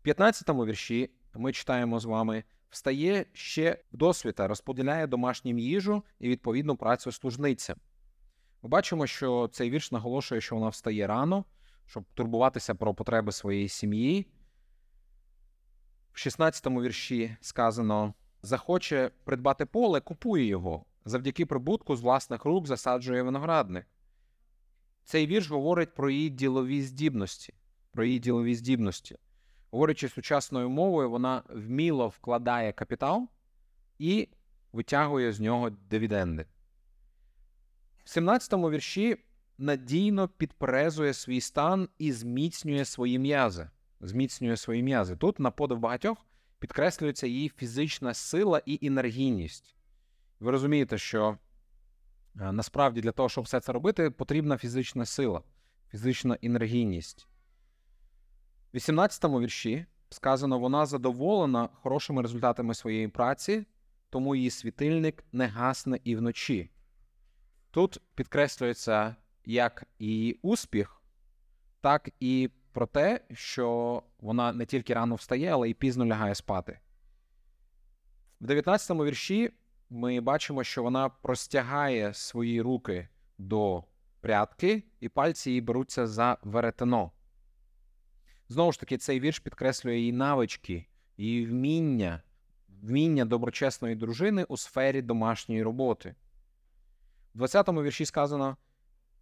В 0.00 0.02
15 0.02 0.48
му 0.48 0.66
вірші 0.66 1.10
ми 1.34 1.52
читаємо 1.52 2.00
з 2.00 2.04
вами: 2.04 2.44
встає 2.70 3.26
ще 3.32 3.78
досвіта, 3.92 4.48
розподіляє 4.48 5.06
домашнім 5.06 5.58
їжу 5.58 6.04
і 6.18 6.28
відповідну 6.28 6.76
працю 6.76 7.12
служницям. 7.12 7.76
Ми 8.62 8.68
бачимо, 8.68 9.06
що 9.06 9.48
цей 9.52 9.70
вірш 9.70 9.92
наголошує, 9.92 10.40
що 10.40 10.54
вона 10.54 10.68
встає 10.68 11.06
рано, 11.06 11.44
щоб 11.86 12.04
турбуватися 12.14 12.74
про 12.74 12.94
потреби 12.94 13.32
своєї 13.32 13.68
сім'ї. 13.68 14.26
В 16.12 16.18
16-му 16.18 16.82
вірші 16.82 17.36
сказано: 17.40 18.14
захоче 18.42 19.10
придбати 19.24 19.66
поле, 19.66 20.00
купує 20.00 20.44
його, 20.44 20.84
завдяки 21.04 21.46
прибутку 21.46 21.96
з 21.96 22.00
власних 22.00 22.44
рук 22.44 22.66
засаджує 22.66 23.22
виноградник. 23.22 23.86
Цей 25.04 25.26
вірш 25.26 25.50
говорить 25.50 25.94
про 25.94 26.10
її 26.10 26.30
ділові 26.30 26.82
здібності. 26.82 27.54
Про 27.92 28.04
її 28.04 28.18
ділові 28.18 28.54
здібності. 28.54 29.16
Говорячи 29.70 30.08
сучасною 30.08 30.70
мовою, 30.70 31.10
вона 31.10 31.42
вміло 31.48 32.08
вкладає 32.08 32.72
капітал 32.72 33.28
і 33.98 34.28
витягує 34.72 35.32
з 35.32 35.40
нього 35.40 35.70
дивіденди. 35.70 36.46
В 38.04 38.08
17-му 38.08 38.70
вірші 38.70 39.16
надійно 39.58 40.28
підперезує 40.28 41.12
свій 41.14 41.40
стан 41.40 41.88
і 41.98 42.12
зміцнює 42.12 42.84
свої 42.84 43.18
м'язи. 43.18 43.70
Зміцнює 44.00 44.56
свої 44.56 44.82
м'язи. 44.82 45.16
Тут, 45.16 45.40
на 45.40 45.50
подив 45.50 45.78
багатьох, 45.78 46.26
підкреслюється 46.58 47.26
її 47.26 47.48
фізична 47.48 48.14
сила 48.14 48.62
і 48.66 48.86
енергійність. 48.86 49.76
Ви 50.40 50.50
розумієте, 50.50 50.98
що 50.98 51.38
е, 52.40 52.52
насправді 52.52 53.00
для 53.00 53.12
того, 53.12 53.28
щоб 53.28 53.44
все 53.44 53.60
це 53.60 53.72
робити, 53.72 54.10
потрібна 54.10 54.58
фізична 54.58 55.06
сила, 55.06 55.42
фізична 55.90 56.38
енергійність. 56.42 57.28
В 58.76 58.78
18-му 58.78 59.40
вірші 59.40 59.86
сказано, 60.10 60.58
вона 60.58 60.86
задоволена 60.86 61.68
хорошими 61.72 62.22
результатами 62.22 62.74
своєї 62.74 63.08
праці, 63.08 63.66
тому 64.10 64.36
її 64.36 64.50
світильник 64.50 65.24
не 65.32 65.46
гасне 65.46 66.00
і 66.04 66.16
вночі. 66.16 66.70
Тут 67.70 67.98
підкреслюється 68.14 69.16
як 69.44 69.84
і 69.98 70.38
успіх, 70.42 71.02
так 71.80 72.08
і 72.20 72.50
про 72.72 72.86
те, 72.86 73.20
що 73.32 74.02
вона 74.20 74.52
не 74.52 74.66
тільки 74.66 74.94
рано 74.94 75.14
встає, 75.14 75.52
але 75.52 75.70
й 75.70 75.74
пізно 75.74 76.06
лягає 76.06 76.34
спати. 76.34 76.80
В 78.40 78.50
19-му 78.50 79.04
вірші 79.04 79.50
ми 79.90 80.20
бачимо, 80.20 80.64
що 80.64 80.82
вона 80.82 81.08
простягає 81.08 82.14
свої 82.14 82.62
руки 82.62 83.08
до 83.38 83.84
прядки, 84.20 84.82
і 85.00 85.08
пальці 85.08 85.50
її 85.50 85.60
беруться 85.60 86.06
за 86.06 86.38
веретено. 86.42 87.10
Знову 88.48 88.72
ж 88.72 88.80
таки, 88.80 88.98
цей 88.98 89.20
вірш 89.20 89.38
підкреслює 89.38 89.96
її 89.96 90.12
навички, 90.12 90.86
її 91.16 91.46
вміння, 91.46 92.22
вміння 92.68 93.24
доброчесної 93.24 93.94
дружини 93.94 94.44
у 94.44 94.56
сфері 94.56 95.02
домашньої 95.02 95.62
роботи. 95.62 96.14
В 97.34 97.42
20-му 97.42 97.82
вірші 97.82 98.06
сказано: 98.06 98.56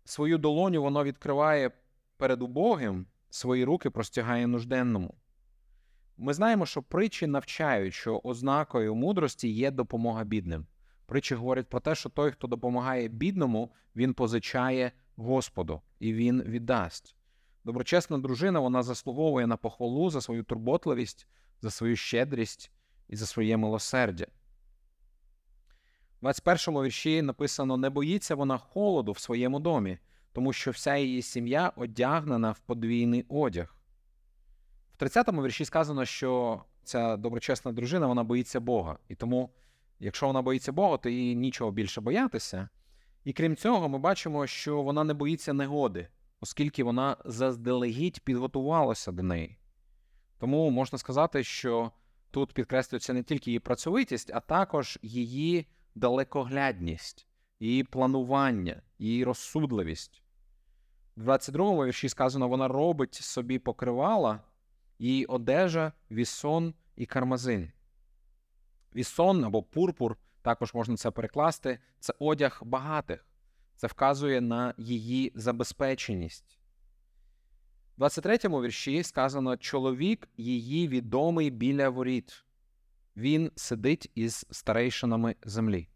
свою 0.04 0.38
долоню 0.38 0.82
воно 0.82 1.04
відкриває 1.04 1.70
перед 2.16 2.42
убогим, 2.42 3.06
свої 3.30 3.64
руки 3.64 3.90
простягає 3.90 4.46
нужденному. 4.46 5.14
Ми 6.16 6.34
знаємо, 6.34 6.66
що 6.66 6.82
притчі 6.82 7.26
навчають, 7.26 7.94
що 7.94 8.20
ознакою 8.24 8.94
мудрості 8.94 9.48
є 9.48 9.70
допомога 9.70 10.24
бідним. 10.24 10.66
Притчі 11.06 11.34
говорять 11.34 11.68
про 11.68 11.80
те, 11.80 11.94
що 11.94 12.08
той, 12.08 12.30
хто 12.30 12.46
допомагає 12.46 13.08
бідному, 13.08 13.72
він 13.96 14.14
позичає 14.14 14.92
Господу 15.16 15.80
і 15.98 16.12
він 16.12 16.42
віддасть. 16.42 17.16
Доброчесна 17.64 18.18
дружина 18.18 18.60
вона 18.60 18.82
заслуговує 18.82 19.46
на 19.46 19.56
похвалу 19.56 20.10
за 20.10 20.20
свою 20.20 20.42
турботливість, 20.42 21.26
за 21.60 21.70
свою 21.70 21.96
щедрість 21.96 22.70
і 23.08 23.16
за 23.16 23.26
своє 23.26 23.56
милосердя. 23.56 24.26
В 26.18 26.20
21 26.20 26.74
му 26.74 26.82
вірші 26.82 27.22
написано: 27.22 27.76
не 27.76 27.90
боїться 27.90 28.34
вона 28.34 28.58
холоду 28.58 29.12
в 29.12 29.18
своєму 29.18 29.60
домі, 29.60 29.98
тому 30.32 30.52
що 30.52 30.70
вся 30.70 30.96
її 30.96 31.22
сім'я 31.22 31.72
одягнена 31.76 32.52
в 32.52 32.58
подвійний 32.58 33.26
одяг. 33.28 33.76
В 34.98 35.02
30-му 35.02 35.42
вірші 35.42 35.64
сказано, 35.64 36.04
що 36.04 36.62
ця 36.82 37.16
доброчесна 37.16 37.72
дружина 37.72 38.06
вона 38.06 38.24
боїться 38.24 38.60
Бога. 38.60 38.98
І 39.08 39.14
тому, 39.14 39.50
якщо 40.00 40.26
вона 40.26 40.42
боїться 40.42 40.72
Бога, 40.72 40.96
то 40.96 41.08
їй 41.08 41.34
нічого 41.34 41.70
більше 41.70 42.00
боятися. 42.00 42.68
І 43.24 43.32
крім 43.32 43.56
цього, 43.56 43.88
ми 43.88 43.98
бачимо, 43.98 44.46
що 44.46 44.82
вона 44.82 45.04
не 45.04 45.14
боїться 45.14 45.52
негоди 45.52 46.08
оскільки 46.44 46.84
вона 46.84 47.16
заздалегідь 47.24 48.20
підготувалася 48.20 49.12
до 49.12 49.22
неї. 49.22 49.56
Тому 50.38 50.70
можна 50.70 50.98
сказати, 50.98 51.44
що 51.44 51.90
тут 52.30 52.52
підкреслюється 52.52 53.12
не 53.12 53.22
тільки 53.22 53.50
її 53.50 53.58
працьовитість, 53.58 54.30
а 54.34 54.40
також 54.40 54.98
її 55.02 55.66
далекоглядність, 55.94 57.26
її 57.60 57.84
планування, 57.84 58.82
її 58.98 59.24
розсудливість. 59.24 60.22
В 61.16 61.28
22-му 61.28 61.84
вірші 61.84 62.08
сказано: 62.08 62.48
вона 62.48 62.68
робить 62.68 63.14
собі 63.14 63.58
покривала, 63.58 64.40
її 64.98 65.26
одежа, 65.26 65.92
вісон 66.10 66.74
і 66.96 67.06
кармазин. 67.06 67.72
Вісон 68.94 69.44
або 69.44 69.62
пурпур, 69.62 70.16
також 70.42 70.74
можна 70.74 70.96
це 70.96 71.10
перекласти, 71.10 71.78
це 72.00 72.14
одяг 72.18 72.60
багатих. 72.64 73.26
Це 73.76 73.86
вказує 73.86 74.40
на 74.40 74.74
її 74.78 75.32
забезпеченість. 75.34 76.58
В 77.96 78.02
23-му 78.02 78.62
вірші 78.62 79.02
сказано: 79.02 79.56
чоловік 79.56 80.28
її 80.36 80.88
відомий 80.88 81.50
біля 81.50 81.88
воріт. 81.88 82.44
Він 83.16 83.52
сидить 83.56 84.10
із 84.14 84.46
старейшинами 84.50 85.36
землі. 85.42 85.88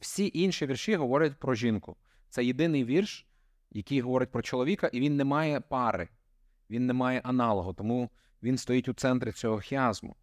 Всі 0.00 0.30
інші 0.34 0.66
вірші 0.66 0.96
говорять 0.96 1.38
про 1.38 1.54
жінку. 1.54 1.96
Це 2.28 2.44
єдиний 2.44 2.84
вірш, 2.84 3.26
який 3.70 4.00
говорить 4.00 4.30
про 4.30 4.42
чоловіка, 4.42 4.86
і 4.86 5.00
він 5.00 5.16
не 5.16 5.24
має 5.24 5.60
пари, 5.60 6.08
він 6.70 6.86
не 6.86 6.92
має 6.92 7.20
аналогу, 7.20 7.74
тому 7.74 8.10
він 8.42 8.58
стоїть 8.58 8.88
у 8.88 8.92
центрі 8.92 9.32
цього 9.32 9.60
хіазму. 9.60 10.16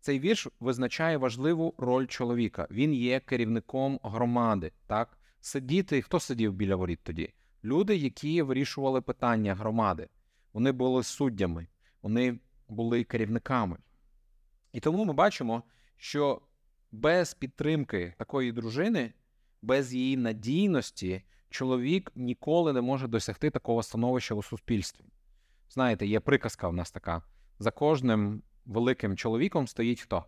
Цей 0.00 0.20
вірш 0.20 0.48
визначає 0.60 1.16
важливу 1.16 1.74
роль 1.78 2.06
чоловіка. 2.06 2.68
Він 2.70 2.94
є 2.94 3.20
керівником 3.20 4.00
громади. 4.02 4.72
Так? 4.86 5.18
Сидіти, 5.44 6.02
хто 6.02 6.20
сидів 6.20 6.52
біля 6.52 6.76
воріт 6.76 7.00
тоді? 7.02 7.34
Люди, 7.64 7.96
які 7.96 8.42
вирішували 8.42 9.00
питання 9.00 9.54
громади. 9.54 10.08
Вони 10.52 10.72
були 10.72 11.02
суддями, 11.02 11.66
вони 12.02 12.38
були 12.68 13.04
керівниками. 13.04 13.78
І 14.72 14.80
тому 14.80 15.04
ми 15.04 15.12
бачимо, 15.12 15.62
що 15.96 16.42
без 16.92 17.34
підтримки 17.34 18.14
такої 18.18 18.52
дружини, 18.52 19.12
без 19.62 19.94
її 19.94 20.16
надійності, 20.16 21.22
чоловік 21.50 22.12
ніколи 22.14 22.72
не 22.72 22.80
може 22.80 23.08
досягти 23.08 23.50
такого 23.50 23.82
становища 23.82 24.34
у 24.34 24.42
суспільстві. 24.42 25.04
Знаєте, 25.70 26.06
є 26.06 26.20
приказка 26.20 26.68
в 26.68 26.72
нас 26.72 26.90
така: 26.90 27.22
за 27.58 27.70
кожним 27.70 28.42
великим 28.64 29.16
чоловіком 29.16 29.68
стоїть 29.68 30.00
хто? 30.00 30.24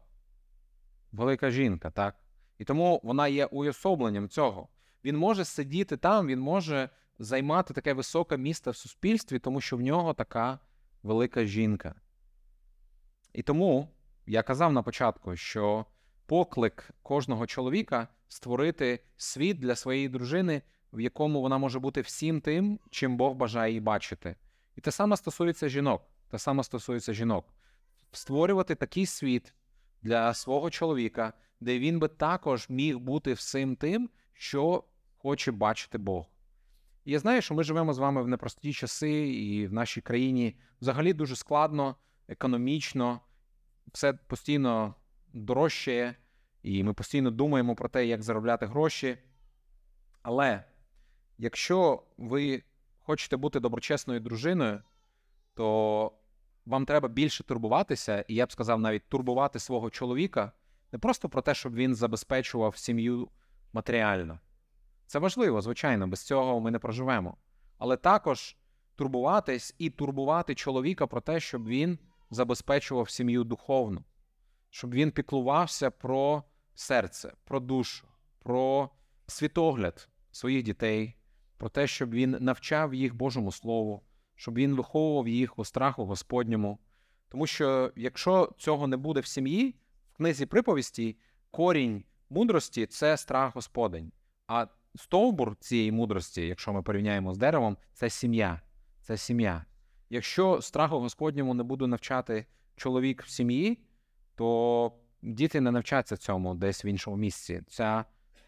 Велика 1.12 1.50
жінка, 1.50 1.90
так? 1.90 2.16
І 2.58 2.64
тому 2.64 3.00
вона 3.04 3.28
є 3.28 3.46
уособленням 3.46 4.28
цього. 4.28 4.68
Він 5.04 5.16
може 5.16 5.44
сидіти 5.44 5.96
там, 5.96 6.26
він 6.26 6.40
може 6.40 6.90
займати 7.18 7.74
таке 7.74 7.92
високе 7.92 8.36
місце 8.36 8.70
в 8.70 8.76
суспільстві, 8.76 9.38
тому 9.38 9.60
що 9.60 9.76
в 9.76 9.80
нього 9.80 10.14
така 10.14 10.58
велика 11.02 11.44
жінка. 11.44 11.94
І 13.32 13.42
тому 13.42 13.88
я 14.26 14.42
казав 14.42 14.72
на 14.72 14.82
початку, 14.82 15.36
що 15.36 15.86
поклик 16.26 16.90
кожного 17.02 17.46
чоловіка 17.46 18.08
створити 18.28 19.04
світ 19.16 19.58
для 19.58 19.76
своєї 19.76 20.08
дружини, 20.08 20.62
в 20.92 21.00
якому 21.00 21.40
вона 21.40 21.58
може 21.58 21.78
бути 21.78 22.00
всім 22.00 22.40
тим, 22.40 22.80
чим 22.90 23.16
Бог 23.16 23.34
бажає 23.34 23.70
її 23.70 23.80
бачити. 23.80 24.36
І 24.76 24.80
те 24.80 24.90
саме 24.90 25.16
стосується 25.16 25.68
жінок. 25.68 26.02
Те 26.30 26.38
саме 26.38 26.64
стосується 26.64 27.12
жінок. 27.12 27.54
Створювати 28.12 28.74
такий 28.74 29.06
світ 29.06 29.54
для 30.02 30.34
свого 30.34 30.70
чоловіка, 30.70 31.32
де 31.60 31.78
він 31.78 31.98
би 31.98 32.08
також 32.08 32.66
міг 32.68 32.98
бути 32.98 33.32
всім 33.32 33.76
тим, 33.76 34.10
що 34.32 34.84
хоче 35.24 35.52
бачити 35.52 35.98
Бог. 35.98 36.26
І 37.04 37.12
я 37.12 37.18
знаю, 37.18 37.42
що 37.42 37.54
ми 37.54 37.64
живемо 37.64 37.92
з 37.92 37.98
вами 37.98 38.22
в 38.22 38.28
непрості 38.28 38.72
часи, 38.72 39.28
і 39.28 39.66
в 39.66 39.72
нашій 39.72 40.00
країні 40.00 40.56
взагалі 40.80 41.12
дуже 41.12 41.36
складно, 41.36 41.96
економічно, 42.28 43.20
все 43.92 44.12
постійно 44.12 44.94
дорожчає, 45.32 46.16
і 46.62 46.84
ми 46.84 46.94
постійно 46.94 47.30
думаємо 47.30 47.74
про 47.74 47.88
те, 47.88 48.06
як 48.06 48.22
заробляти 48.22 48.66
гроші. 48.66 49.18
Але 50.22 50.64
якщо 51.38 52.02
ви 52.16 52.62
хочете 52.98 53.36
бути 53.36 53.60
доброчесною 53.60 54.20
дружиною, 54.20 54.82
то 55.54 56.12
вам 56.66 56.86
треба 56.86 57.08
більше 57.08 57.44
турбуватися, 57.44 58.24
і 58.28 58.34
я 58.34 58.46
б 58.46 58.52
сказав, 58.52 58.80
навіть 58.80 59.08
турбувати 59.08 59.58
свого 59.58 59.90
чоловіка 59.90 60.52
не 60.92 60.98
просто 60.98 61.28
про 61.28 61.42
те, 61.42 61.54
щоб 61.54 61.74
він 61.74 61.94
забезпечував 61.94 62.76
сім'ю 62.76 63.28
матеріально. 63.72 64.38
Це 65.06 65.18
важливо, 65.18 65.60
звичайно, 65.60 66.06
без 66.06 66.22
цього 66.22 66.60
ми 66.60 66.70
не 66.70 66.78
проживемо. 66.78 67.36
Але 67.78 67.96
також 67.96 68.56
турбуватись 68.96 69.74
і 69.78 69.90
турбувати 69.90 70.54
чоловіка 70.54 71.06
про 71.06 71.20
те, 71.20 71.40
щоб 71.40 71.66
він 71.66 71.98
забезпечував 72.30 73.10
сім'ю 73.10 73.44
духовну, 73.44 74.04
щоб 74.70 74.94
він 74.94 75.10
піклувався 75.10 75.90
про 75.90 76.42
серце, 76.74 77.32
про 77.44 77.60
душу, 77.60 78.06
про 78.38 78.90
світогляд 79.26 80.08
своїх 80.30 80.62
дітей, 80.62 81.16
про 81.56 81.68
те, 81.68 81.86
щоб 81.86 82.10
він 82.10 82.36
навчав 82.40 82.94
їх 82.94 83.14
Божому 83.14 83.52
Слову, 83.52 84.02
щоб 84.34 84.54
він 84.54 84.74
виховував 84.74 85.28
їх 85.28 85.58
у 85.58 85.64
страху 85.64 86.04
Господньому. 86.04 86.78
Тому 87.28 87.46
що 87.46 87.92
якщо 87.96 88.52
цього 88.58 88.86
не 88.86 88.96
буде 88.96 89.20
в 89.20 89.26
сім'ї, 89.26 89.74
в 90.12 90.16
книзі 90.16 90.46
приповісті 90.46 91.16
корінь 91.50 92.04
мудрості 92.30 92.86
це 92.86 93.16
страх 93.16 93.54
Господень. 93.54 94.12
А 94.46 94.66
стовбур 94.94 95.56
цієї 95.56 95.92
мудрості, 95.92 96.46
якщо 96.46 96.72
ми 96.72 96.82
порівняємо 96.82 97.34
з 97.34 97.38
деревом, 97.38 97.76
це 97.92 98.10
сім'я. 98.10 98.60
Це 99.02 99.16
сім'я. 99.16 99.64
Якщо 100.10 100.62
страху 100.62 100.98
Господньому 100.98 101.54
не 101.54 101.62
буде 101.62 101.86
навчати 101.86 102.46
чоловік 102.76 103.22
в 103.22 103.28
сім'ї, 103.28 103.78
то 104.34 104.92
діти 105.22 105.60
не 105.60 105.70
навчаться 105.70 106.16
цьому 106.16 106.54
десь 106.54 106.84
в 106.84 106.86
іншому 106.86 107.16
місці. 107.16 107.62
Ця 107.68 108.04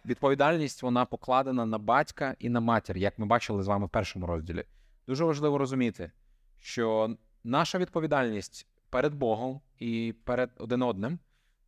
відповідальність 0.07 0.83
вона 0.83 1.05
покладена 1.05 1.67
на 1.67 1.79
батька 1.79 2.37
і 2.39 2.49
на 2.49 2.61
матір, 2.61 2.97
як 2.97 3.19
ми 3.19 3.27
бачили 3.27 3.63
з 3.63 3.67
вами 3.67 3.87
в 3.87 3.91
першому 3.91 4.27
розділі. 4.27 4.65
Дуже 5.07 5.25
важливо 5.25 5.59
розуміти, 5.59 6.11
що 6.59 7.17
наша 7.45 7.79
відповідальність 7.79 8.67
перед 8.91 9.15
Богом 9.15 9.61
і 9.79 10.15
перед 10.25 10.51
один 10.59 10.83
одним 10.83 11.19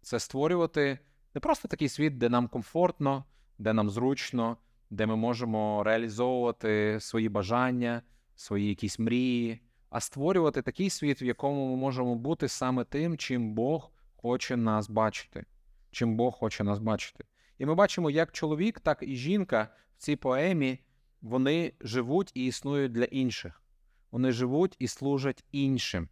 це 0.03 0.19
створювати 0.19 0.99
не 1.35 1.41
просто 1.41 1.69
такий 1.69 1.88
світ, 1.88 2.19
де 2.19 2.29
нам 2.29 2.49
комфортно, 2.49 3.25
де 3.59 3.73
нам 3.73 3.91
зручно, 3.91 4.57
де 4.90 5.07
ми 5.07 5.16
можемо 5.16 5.83
реалізовувати 5.85 6.98
свої 7.01 7.29
бажання, 7.29 8.03
свої 8.37 8.68
якісь 8.68 8.98
мрії, 8.98 9.61
а 9.90 10.01
створювати 10.01 10.62
такий 10.62 10.90
світ, 10.90 11.22
в 11.22 11.24
якому 11.24 11.70
ми 11.70 11.77
можемо 11.77 12.14
бути 12.14 12.48
саме 12.48 12.85
тим, 12.85 13.16
чим 13.16 13.55
Бог 13.55 13.90
хоче 14.16 14.57
нас 14.57 14.90
бачити. 14.90 15.44
Чим 15.90 16.16
Бог 16.16 16.35
хоче 16.35 16.64
нас 16.64 16.79
бачити. 16.79 17.24
І 17.59 17.66
ми 17.66 17.74
бачимо, 17.74 18.11
як 18.11 18.33
чоловік, 18.33 18.81
так 18.81 18.98
і 19.03 19.16
жінка 19.16 19.68
в 19.96 19.98
цій 19.98 20.16
поемі 20.16 20.79
вони 21.22 21.72
живуть 21.81 22.33
і 22.35 22.46
існують 22.46 22.92
для 22.92 23.05
інших. 23.05 23.62
Вони 24.11 24.33
живуть 24.33 24.77
і 24.79 24.88
служать 24.88 25.44
іншим, 25.53 26.09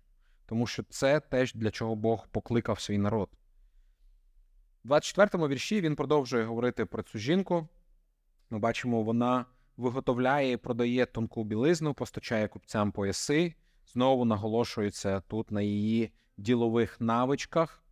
тому 0.47 0.67
що 0.67 0.83
це 0.83 1.21
теж 1.21 1.55
для 1.55 1.71
чого 1.71 1.95
Бог 1.97 2.29
покликав 2.29 2.81
свій 2.81 2.99
народ. 2.99 3.31
У 4.85 4.89
24-му 4.89 5.49
вірші 5.49 5.81
він 5.81 5.97
продовжує 5.97 6.45
говорити 6.45 6.85
про 6.85 7.03
цю 7.03 7.19
жінку. 7.19 7.69
Ми 8.51 8.59
бачимо, 8.59 9.03
вона 9.03 9.47
виготовляє 9.77 10.53
і 10.53 10.57
продає 10.57 11.07
тонку 11.07 11.45
білизну, 11.45 11.95
постачає 11.95 12.49
купцям 12.49 12.93
пояси. 12.93 13.55
Знову 13.87 14.25
наголошується 14.25 15.21
тут 15.21 15.51
на 15.51 15.63
її 15.63 16.13
ділових 16.37 17.01
навичках. 17.01 17.83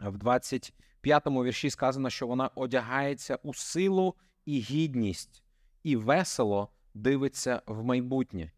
В 0.00 0.16
25-му 0.16 1.44
вірші 1.44 1.70
сказано, 1.70 2.10
що 2.10 2.26
вона 2.26 2.50
одягається 2.54 3.38
у 3.42 3.54
силу 3.54 4.14
і 4.44 4.60
гідність, 4.60 5.42
і 5.82 5.96
весело 5.96 6.68
дивиться 6.94 7.62
в 7.66 7.84
майбутнє. 7.84 8.52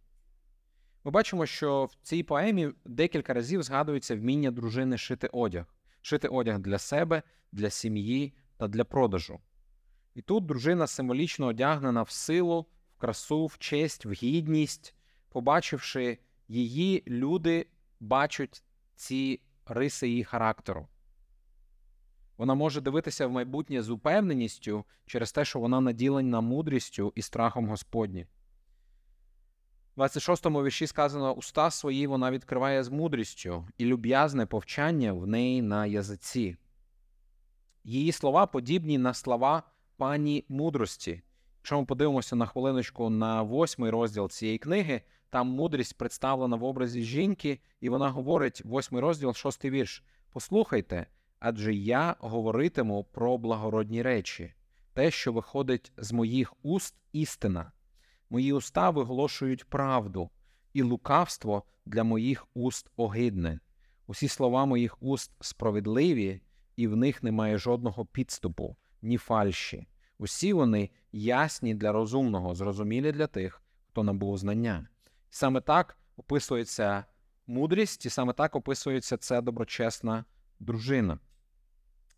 Ми 1.04 1.10
бачимо, 1.10 1.46
що 1.46 1.84
в 1.84 1.94
цій 2.02 2.22
поемі 2.22 2.70
декілька 2.84 3.34
разів 3.34 3.62
згадується 3.62 4.16
вміння 4.16 4.50
дружини 4.50 4.98
шити 4.98 5.28
одяг, 5.32 5.74
шити 6.02 6.28
одяг 6.28 6.58
для 6.58 6.78
себе, 6.78 7.22
для 7.52 7.70
сім'ї 7.70 8.34
та 8.56 8.68
для 8.68 8.84
продажу. 8.84 9.40
І 10.18 10.22
тут 10.22 10.46
дружина 10.46 10.86
символічно 10.86 11.46
одягнена 11.46 12.02
в 12.02 12.10
силу, 12.10 12.66
в 12.96 13.00
красу, 13.00 13.46
в 13.46 13.58
честь, 13.58 14.06
в 14.06 14.12
гідність. 14.12 14.94
Побачивши 15.28 16.18
її, 16.48 17.02
люди 17.06 17.66
бачать 18.00 18.64
ці 18.94 19.40
риси 19.66 20.08
її 20.08 20.24
характеру. 20.24 20.88
Вона 22.36 22.54
може 22.54 22.80
дивитися 22.80 23.26
в 23.26 23.30
майбутнє 23.30 23.82
з 23.82 23.90
упевненістю 23.90 24.84
через 25.06 25.32
те, 25.32 25.44
що 25.44 25.60
вона 25.60 25.80
наділена 25.80 26.40
мудрістю 26.40 27.12
і 27.14 27.22
страхом 27.22 27.68
Господні. 27.68 28.26
В 29.96 30.00
26-му 30.00 30.64
вірші 30.64 30.86
сказано: 30.86 31.32
уста 31.32 31.70
свої 31.70 32.06
вона 32.06 32.30
відкриває 32.30 32.84
з 32.84 32.88
мудрістю, 32.88 33.68
і 33.78 33.84
люб'язне 33.84 34.46
повчання 34.46 35.12
в 35.12 35.26
неї 35.26 35.62
на 35.62 35.86
язиці. 35.86 36.56
Її 37.84 38.12
слова 38.12 38.46
подібні 38.46 38.98
на 38.98 39.14
слова 39.14 39.62
пані 39.98 40.44
мудрості. 40.48 41.22
Якщо 41.58 41.80
ми 41.80 41.86
подивимося 41.86 42.36
на 42.36 42.46
хвилиночку 42.46 43.10
на 43.10 43.42
восьмий 43.42 43.90
розділ 43.90 44.28
цієї 44.28 44.58
книги, 44.58 45.02
там 45.30 45.48
мудрість 45.48 45.98
представлена 45.98 46.56
в 46.56 46.64
образі 46.64 47.02
жінки, 47.02 47.60
і 47.80 47.88
вона 47.88 48.08
говорить, 48.10 48.62
восьмий 48.64 49.02
розділ, 49.02 49.34
шостий 49.34 49.70
вірш: 49.70 50.04
Послухайте, 50.32 51.06
адже 51.38 51.74
я 51.74 52.16
говоритиму 52.18 53.04
про 53.04 53.38
благородні 53.38 54.02
речі, 54.02 54.54
те, 54.92 55.10
що 55.10 55.32
виходить 55.32 55.92
з 55.96 56.12
моїх 56.12 56.54
уст 56.62 56.94
істина. 57.12 57.72
Мої 58.30 58.52
уста 58.52 58.90
виголошують 58.90 59.64
правду, 59.64 60.30
і 60.72 60.82
лукавство 60.82 61.62
для 61.86 62.04
моїх 62.04 62.46
уст 62.54 62.90
огидне. 62.96 63.60
Усі 64.06 64.28
слова 64.28 64.64
моїх 64.64 65.02
уст 65.02 65.32
справедливі, 65.40 66.40
і 66.76 66.86
в 66.86 66.96
них 66.96 67.22
немає 67.22 67.58
жодного 67.58 68.06
підступу, 68.06 68.76
ні 69.02 69.16
фальші. 69.16 69.86
Усі 70.18 70.52
вони 70.52 70.90
ясні 71.12 71.74
для 71.74 71.92
розумного, 71.92 72.54
зрозумілі 72.54 73.12
для 73.12 73.26
тих, 73.26 73.62
хто 73.88 74.02
набув 74.02 74.38
знання. 74.38 74.88
Саме 75.30 75.60
так 75.60 75.98
описується 76.16 77.04
мудрість, 77.46 78.06
і 78.06 78.10
саме 78.10 78.32
так 78.32 78.56
описується 78.56 79.16
ця 79.16 79.40
доброчесна 79.40 80.24
дружина. 80.60 81.18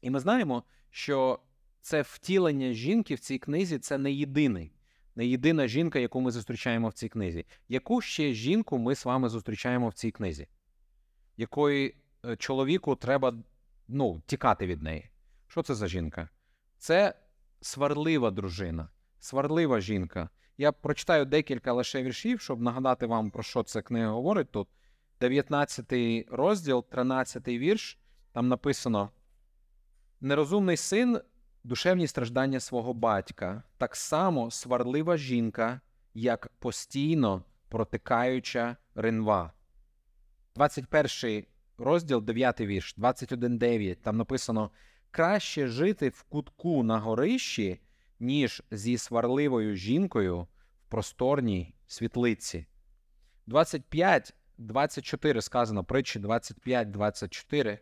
І 0.03 0.11
ми 0.11 0.21
знаємо, 0.21 0.65
що 0.91 1.41
це 1.81 2.03
втілення 2.03 2.73
жінки 2.73 3.15
в 3.15 3.19
цій 3.21 3.39
книзі 3.39 3.79
це 3.79 3.99
не 3.99 4.13
єдиний, 4.13 4.73
не 5.17 5.27
єдина 5.27 5.67
жінка, 5.67 5.99
яку 5.99 6.21
ми 6.21 6.31
зустрічаємо 6.31 6.89
в 6.89 6.93
цій 6.93 7.09
книзі. 7.09 7.47
Яку 7.69 8.01
ще 8.01 8.33
жінку 8.33 8.79
ми 8.79 8.95
з 8.95 9.05
вами 9.05 9.29
зустрічаємо 9.29 9.89
в 9.89 9.95
цій 9.95 10.11
книзі? 10.11 10.49
Якої 11.37 11.97
е, 12.25 12.37
чоловіку 12.37 12.97
треба 12.97 13.35
ну, 13.89 14.23
тікати 14.27 14.67
від 14.67 14.83
неї? 14.83 15.11
Що 15.47 15.63
це 15.63 15.75
за 15.75 15.87
жінка? 15.87 16.29
Це 16.81 17.15
сварлива 17.61 18.31
дружина, 18.31 18.89
сварлива 19.19 19.81
жінка. 19.81 20.29
Я 20.59 20.73
прочитаю 20.73 21.25
декілька 21.25 21.73
лише 21.73 22.03
віршів, 22.03 22.41
щоб 22.41 22.61
нагадати 22.61 23.07
вам, 23.07 23.31
про 23.31 23.43
що 23.43 23.63
ця 23.63 23.83
книга 23.83 24.11
говорить 24.11 24.51
тут. 24.51 24.69
19 25.21 25.93
розділ, 26.31 26.85
13 26.91 27.49
вірш, 27.49 27.99
там 28.33 28.49
написано: 28.49 29.11
Нерозумний 30.21 30.77
син 30.77 31.21
душевні 31.65 32.07
страждання 32.07 32.61
свого 32.61 32.95
батька, 32.95 33.63
так 33.79 33.97
само 33.97 34.51
сварлива 34.51 35.17
жінка, 35.17 35.81
як 36.15 36.49
постійно 36.59 37.45
протикаюча 37.69 38.77
ринва. 38.95 39.53
21 40.55 41.45
розділ, 41.79 42.23
9 42.23 42.61
вірш, 42.61 42.99
21.9, 42.99 43.97
там 43.97 44.17
написано: 44.17 44.71
краще 45.11 45.67
жити 45.67 46.09
в 46.09 46.23
кутку 46.23 46.83
на 46.83 46.99
горищі, 46.99 47.81
ніж 48.21 48.63
зі 48.71 48.99
сварливою 48.99 49.77
жінкою 49.77 50.41
в 50.41 50.49
просторній 50.89 51.75
світлиці. 51.87 52.67
25, 53.47 54.35
24 54.59 55.43
сказано, 55.43 55.85
притчі 55.85 56.19
25, 56.19 56.91
24. 56.91 57.79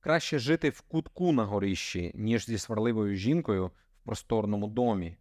Краще 0.00 0.38
жити 0.38 0.70
в 0.70 0.80
кутку 0.80 1.32
на 1.32 1.44
горищі, 1.44 2.12
ніж 2.14 2.46
зі 2.46 2.58
сварливою 2.58 3.14
жінкою 3.14 3.66
в 3.66 3.72
просторному 4.04 4.68
домі. 4.68 5.16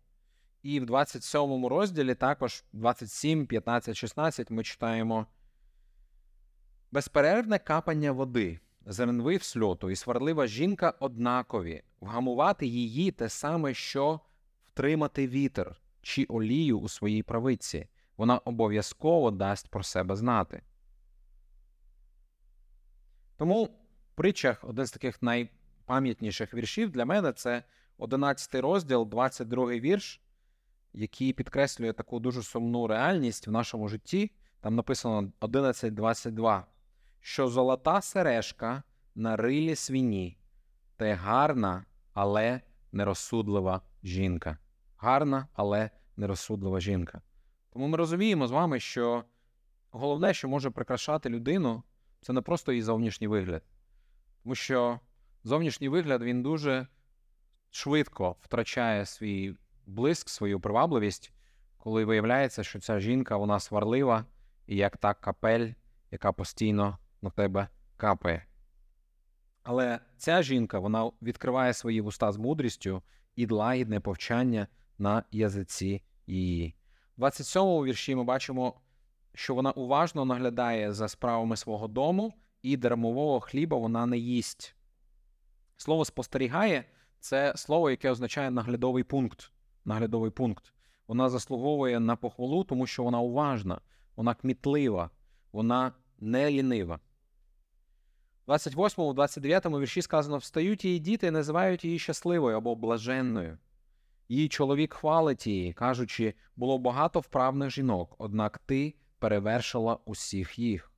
І 0.64 0.80
в 0.80 0.86
27 0.86 1.66
розділі 1.66 2.16
також 2.16 2.64
27, 2.74 3.48
15, 3.48 3.98
16 3.98 4.52
ми 4.52 4.64
читаємо 4.64 5.28
безперервне 6.92 7.60
капання 7.60 8.12
води, 8.12 8.60
зернви 8.88 9.38
в 9.38 9.44
сльоту 9.44 9.90
і 9.90 9.96
сварлива 9.96 10.48
жінка 10.48 10.94
однакові, 11.00 11.84
вгамувати 12.02 12.68
її 12.68 13.12
те 13.12 13.30
саме, 13.30 13.74
що 13.74 14.20
втримати 14.66 15.28
вітер 15.28 15.76
чи 16.02 16.24
олію 16.24 16.80
у 16.80 16.90
своїй 16.90 17.24
правиці. 17.24 17.88
Вона 18.18 18.38
обов'язково 18.38 19.32
дасть 19.32 19.70
про 19.70 19.84
себе 19.84 20.16
знати. 20.16 20.62
Тому 23.38 23.70
притчах 24.16 24.64
один 24.64 24.86
з 24.86 24.92
таких 24.92 25.22
найпам'ятніших 25.22 26.54
віршів 26.54 26.92
для 26.92 27.06
мене 27.06 27.34
це 27.34 27.64
11 27.98 28.56
розділ, 28.56 29.08
22 29.10 29.68
вірш, 29.68 30.22
який 30.94 31.34
підкреслює 31.34 31.94
таку 31.94 32.20
дуже 32.20 32.44
сумну 32.44 32.88
реальність 32.88 33.48
в 33.48 33.52
нашому 33.52 33.88
житті. 33.88 34.32
Там 34.62 34.76
написано 34.76 35.32
11.22, 35.42 36.64
що 37.28 37.48
золота 37.48 38.02
сережка 38.02 38.84
на 39.16 39.36
рилі 39.36 39.76
свині, 39.76 40.38
те 40.98 41.14
гарна, 41.14 41.86
але 42.14 42.62
нерозсудлива 42.92 43.82
жінка. 44.04 44.58
Гарна, 44.98 45.48
але 45.54 45.90
нерозсудлива 46.18 46.80
жінка. 46.80 47.22
Тому 47.70 47.88
ми 47.88 47.98
розуміємо 47.98 48.48
з 48.48 48.52
вами, 48.52 48.80
що 48.80 49.24
головне, 49.92 50.34
що 50.34 50.50
може 50.50 50.70
прикрашати 50.70 51.30
людину, 51.30 51.84
це 52.22 52.34
не 52.34 52.42
просто 52.42 52.72
її 52.72 52.82
зовнішній 52.82 53.28
вигляд. 53.28 53.64
Тому 54.44 54.56
що 54.56 55.00
зовнішній 55.44 55.90
вигляд 55.90 56.24
він 56.24 56.44
дуже 56.44 56.88
швидко 57.72 58.36
втрачає 58.42 59.06
свій 59.06 59.56
блиск, 59.86 60.30
свою 60.30 60.60
привабливість, 60.60 61.34
коли 61.78 62.06
виявляється, 62.06 62.64
що 62.64 62.80
ця 62.80 63.00
жінка 63.00 63.38
вона 63.38 63.60
сварлива 63.60 64.26
і 64.68 64.76
як 64.76 64.98
та 64.98 65.14
капель, 65.14 65.74
яка 66.12 66.32
постійно 66.32 66.98
на 67.22 67.30
тебе 67.30 67.68
капає. 67.98 68.46
Але 69.64 70.00
ця 70.18 70.42
жінка 70.42 70.80
вона 70.80 71.12
відкриває 71.22 71.74
свої 71.74 72.02
вуста 72.02 72.32
з 72.32 72.38
мудрістю 72.38 73.02
і 73.36 73.48
лагідне 73.48 74.00
повчання 74.00 74.68
на 74.98 75.24
язиці 75.32 76.04
її. 76.28 76.76
В 77.18 77.24
27-му 77.24 77.86
вірші 77.86 78.16
ми 78.16 78.24
бачимо, 78.24 78.74
що 79.34 79.56
вона 79.56 79.72
уважно 79.72 80.26
наглядає 80.26 80.94
за 80.94 81.08
справами 81.08 81.58
свого 81.58 81.88
дому 81.88 82.34
і 82.62 82.78
дармового 82.78 83.40
хліба 83.40 83.78
вона 83.78 84.06
не 84.06 84.18
їсть. 84.18 84.76
Слово 85.78 86.06
спостерігає 86.06 86.86
це 87.20 87.54
слово, 87.56 87.90
яке 87.90 88.12
означає 88.12 88.52
наглядовий 88.52 89.04
пункт. 89.04 89.52
Наглядовий 89.86 90.32
пункт. 90.32 90.74
Вона 91.08 91.30
заслуговує 91.30 92.00
на 92.00 92.16
похвалу, 92.16 92.64
тому 92.64 92.88
що 92.88 93.04
вона 93.04 93.20
уважна, 93.20 93.82
вона 94.16 94.34
кмітлива, 94.34 95.10
вона 95.52 95.92
не 96.20 96.52
лінива. 96.52 97.00
28 98.48 99.14
29 99.14 99.66
вірші 99.66 100.02
сказано: 100.02 100.38
Встають 100.38 100.86
її 100.86 101.00
діти 101.00 101.28
і 101.28 101.32
називають 101.32 101.86
її 101.86 102.00
щасливою 102.00 102.58
або 102.58 102.76
блаженною. 102.76 103.58
Її 104.30 104.50
чоловік 104.50 104.94
хвалить 104.94 105.48
її, 105.48 105.74
кажучи, 105.74 106.34
було 106.56 106.78
багато 106.78 107.20
вправних 107.20 107.70
жінок, 107.70 108.16
однак 108.18 108.58
ти 108.58 108.96
перевершила 109.20 110.00
усіх 110.06 110.60
їх. 110.60 110.92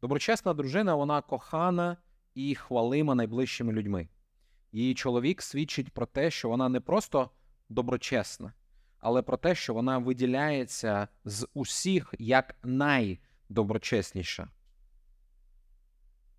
Доброчесна 0.00 0.54
дружина, 0.54 0.94
вона 0.94 1.20
кохана 1.20 1.96
і 2.34 2.54
хвалима 2.54 3.14
найближчими 3.14 3.72
людьми. 3.72 4.08
Її 4.72 4.94
чоловік 4.94 5.42
свідчить 5.42 5.90
про 5.90 6.06
те, 6.06 6.30
що 6.30 6.48
вона 6.48 6.68
не 6.68 6.80
просто 6.80 7.30
доброчесна, 7.68 8.52
але 8.98 9.22
про 9.22 9.36
те, 9.36 9.54
що 9.54 9.74
вона 9.74 9.98
виділяється 9.98 11.08
з 11.24 11.48
усіх 11.54 12.14
як 12.18 12.56
найдоброчесніша. 12.62 14.48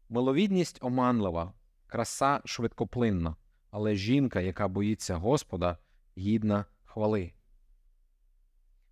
Миловідність 0.10 0.78
оманлива, 0.82 1.54
краса 1.88 2.42
швидкоплинна, 2.46 3.36
але 3.72 3.96
жінка, 3.96 4.42
яка 4.42 4.68
боїться 4.68 5.16
Господа, 5.16 5.78
гідна 6.18 6.66
хвали. 6.84 7.34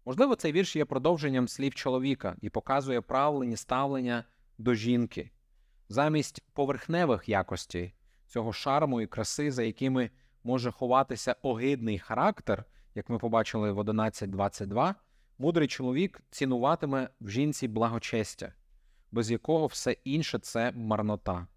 Можливо, 0.05 0.35
цей 0.35 0.51
вірш 0.51 0.75
є 0.75 0.85
продовженням 0.85 1.47
слів 1.47 1.75
чоловіка 1.75 2.35
і 2.41 2.49
показує 2.49 3.01
правлені 3.01 3.57
ставлення 3.57 4.23
до 4.57 4.73
жінки, 4.73 5.31
замість 5.89 6.43
поверхневих 6.53 7.29
якостей 7.29 7.93
цього 8.27 8.53
шарму 8.53 9.01
і 9.01 9.07
краси, 9.07 9.51
за 9.51 9.63
якими 9.63 10.09
може 10.43 10.71
ховатися 10.71 11.35
огидний 11.41 11.99
характер, 11.99 12.65
як 12.95 13.09
ми 13.09 13.17
побачили 13.17 13.71
в 13.71 13.79
11.22, 13.79 14.95
мудрий 15.37 15.67
чоловік 15.67 16.21
цінуватиме 16.31 17.09
в 17.21 17.29
жінці 17.29 17.67
благочестя, 17.67 18.53
без 19.11 19.31
якого 19.31 19.67
все 19.67 19.91
інше 19.91 20.39
це 20.39 20.71
марнота. 20.71 21.47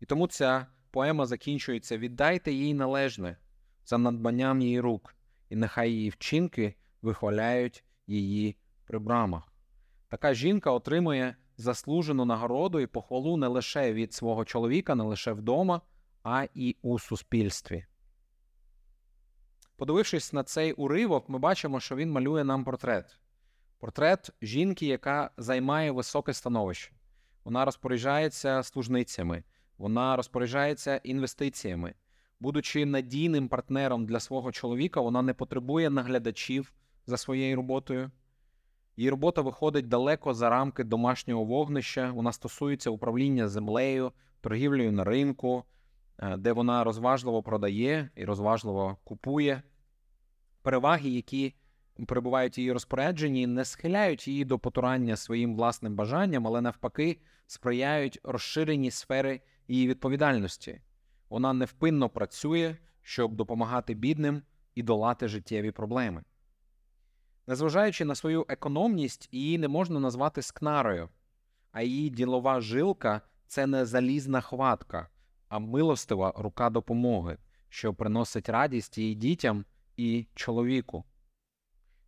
І 0.00 0.06
тому 0.06 0.26
ця 0.26 0.66
поема 0.90 1.26
закінчується: 1.26 1.98
віддайте 1.98 2.52
їй 2.52 2.74
належне 2.74 3.36
за 3.84 3.98
надбанням 3.98 4.60
її 4.60 4.80
рук, 4.80 5.14
і 5.48 5.56
нехай 5.56 5.90
її 5.92 6.10
вчинки 6.10 6.74
вихваляють 7.02 7.84
її 8.06 8.56
при 8.86 8.98
брамах. 8.98 9.52
Така 10.08 10.34
жінка 10.34 10.70
отримує 10.70 11.36
заслужену 11.56 12.24
нагороду 12.24 12.80
і 12.80 12.86
похвалу 12.86 13.36
не 13.36 13.46
лише 13.46 13.92
від 13.92 14.14
свого 14.14 14.44
чоловіка, 14.44 14.94
не 14.94 15.04
лише 15.04 15.32
вдома, 15.32 15.80
а 16.22 16.46
і 16.54 16.76
у 16.82 16.98
суспільстві. 16.98 17.86
Подивившись 19.76 20.32
на 20.32 20.44
цей 20.44 20.72
уривок, 20.72 21.28
ми 21.28 21.38
бачимо, 21.38 21.80
що 21.80 21.96
він 21.96 22.10
малює 22.10 22.44
нам 22.44 22.64
портрет. 22.64 23.18
Портрет 23.84 24.30
жінки, 24.42 24.86
яка 24.86 25.30
займає 25.36 25.90
високе 25.90 26.32
становище. 26.32 26.92
Вона 27.44 27.64
розпоряджається 27.64 28.62
служницями, 28.62 29.44
вона 29.78 30.16
розпоряджається 30.16 30.96
інвестиціями. 30.96 31.94
Будучи 32.40 32.86
надійним 32.86 33.48
партнером 33.48 34.06
для 34.06 34.20
свого 34.20 34.52
чоловіка, 34.52 35.00
вона 35.00 35.22
не 35.22 35.34
потребує 35.34 35.90
наглядачів 35.90 36.72
за 37.06 37.16
своєю 37.16 37.56
роботою. 37.56 38.10
Її 38.96 39.10
робота 39.10 39.42
виходить 39.42 39.88
далеко 39.88 40.34
за 40.34 40.50
рамки 40.50 40.84
домашнього 40.84 41.44
вогнища. 41.44 42.10
Вона 42.10 42.32
стосується 42.32 42.90
управління 42.90 43.48
землею, 43.48 44.12
торгівлею 44.40 44.92
на 44.92 45.04
ринку, 45.04 45.64
е, 46.18 46.36
де 46.36 46.52
вона 46.52 46.84
розважливо 46.84 47.42
продає 47.42 48.10
і 48.16 48.24
розважливо 48.24 48.98
купує 49.04 49.62
переваги, 50.62 51.10
які 51.10 51.54
перебувають 52.06 52.58
її 52.58 52.72
розпорядженні, 52.72 53.46
не 53.46 53.64
схиляють 53.64 54.28
її 54.28 54.44
до 54.44 54.58
потурання 54.58 55.16
своїм 55.16 55.56
власним 55.56 55.94
бажанням, 55.94 56.46
але 56.46 56.60
навпаки 56.60 57.20
сприяють 57.46 58.20
розширеній 58.22 58.90
сфери 58.90 59.40
її 59.68 59.88
відповідальності. 59.88 60.80
Вона 61.28 61.52
невпинно 61.52 62.08
працює, 62.08 62.76
щоб 63.02 63.34
допомагати 63.34 63.94
бідним 63.94 64.42
і 64.74 64.82
долати 64.82 65.28
життєві 65.28 65.70
проблеми. 65.70 66.24
Незважаючи 67.46 68.04
на 68.04 68.14
свою 68.14 68.46
економність, 68.48 69.28
її 69.32 69.58
не 69.58 69.68
можна 69.68 70.00
назвати 70.00 70.42
скнарою, 70.42 71.08
а 71.72 71.82
її 71.82 72.10
ділова 72.10 72.60
жилка 72.60 73.20
це 73.46 73.66
не 73.66 73.86
залізна 73.86 74.40
хватка, 74.40 75.08
а 75.48 75.58
милостива 75.58 76.32
рука 76.36 76.70
допомоги, 76.70 77.38
що 77.68 77.94
приносить 77.94 78.48
радість 78.48 78.98
її 78.98 79.14
дітям 79.14 79.64
і 79.96 80.26
чоловіку. 80.34 81.04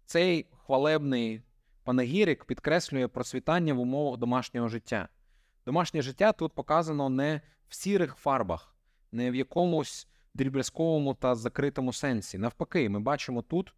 Цей 0.07 0.47
хвалебний 0.67 1.43
панегірик 1.85 2.45
підкреслює 2.45 3.09
процвітання 3.09 3.75
в 3.75 3.81
умовах 3.81 4.19
домашнього 4.19 4.69
життя. 4.69 5.09
Домашнє 5.67 6.03
життя 6.03 6.33
тут 6.33 6.53
показано 6.55 7.09
не 7.09 7.41
в 7.69 7.75
сірих 7.75 8.15
фарбах, 8.15 8.77
не 9.13 9.31
в 9.31 9.35
якомусь 9.35 10.09
дріб'язковому 10.35 11.15
та 11.15 11.35
закритому 11.35 11.93
сенсі. 11.93 12.39
Навпаки, 12.39 12.89
ми 12.89 13.01
бачимо 13.01 13.43
тут 13.43 13.75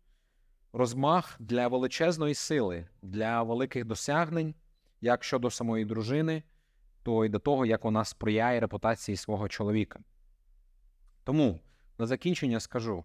розмах 0.72 1.36
для 1.38 1.68
величезної 1.68 2.34
сили, 2.34 2.88
для 3.02 3.42
великих 3.42 3.84
досягнень, 3.84 4.54
як 5.00 5.24
щодо 5.24 5.50
самої 5.50 5.84
дружини, 5.84 6.42
то 7.02 7.24
й 7.24 7.28
до 7.28 7.38
того, 7.38 7.66
як 7.66 7.84
вона 7.84 8.04
сприяє 8.04 8.60
репутації 8.60 9.16
свого 9.16 9.48
чоловіка. 9.48 10.00
Тому 11.24 11.60
на 11.98 12.06
закінчення 12.06 12.60
скажу, 12.60 13.04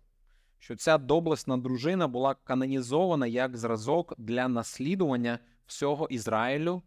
що 0.64 0.76
ця 0.76 0.98
доблесна 0.98 1.58
дружина 1.58 2.08
була 2.08 2.36
канонізована 2.36 3.28
як 3.28 3.58
зразок 3.58 4.14
для 4.18 4.48
наслідування 4.48 5.40
всього 5.66 6.08
Ізраїлю 6.08 6.82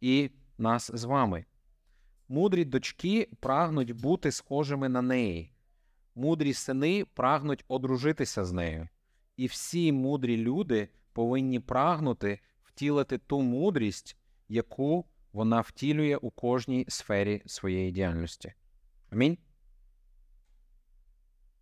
і 0.00 0.30
нас 0.58 0.90
з 0.94 1.04
вами. 1.04 1.44
Мудрі 2.28 2.64
дочки 2.64 3.28
прагнуть 3.40 3.92
бути 3.92 4.32
схожими 4.32 4.88
на 4.88 5.02
неї, 5.02 5.52
мудрі 6.14 6.52
сини 6.52 7.04
прагнуть 7.14 7.64
одружитися 7.68 8.44
з 8.44 8.52
нею. 8.52 8.88
І 9.36 9.46
всі 9.46 9.92
мудрі 9.92 10.36
люди 10.36 10.88
повинні 11.12 11.60
прагнути 11.60 12.40
втілити 12.62 13.18
ту 13.18 13.40
мудрість, 13.40 14.16
яку 14.48 15.06
вона 15.32 15.60
втілює 15.60 16.16
у 16.16 16.30
кожній 16.30 16.84
сфері 16.88 17.42
своєї 17.46 17.92
діяльності. 17.92 18.52
Амінь. 19.10 19.38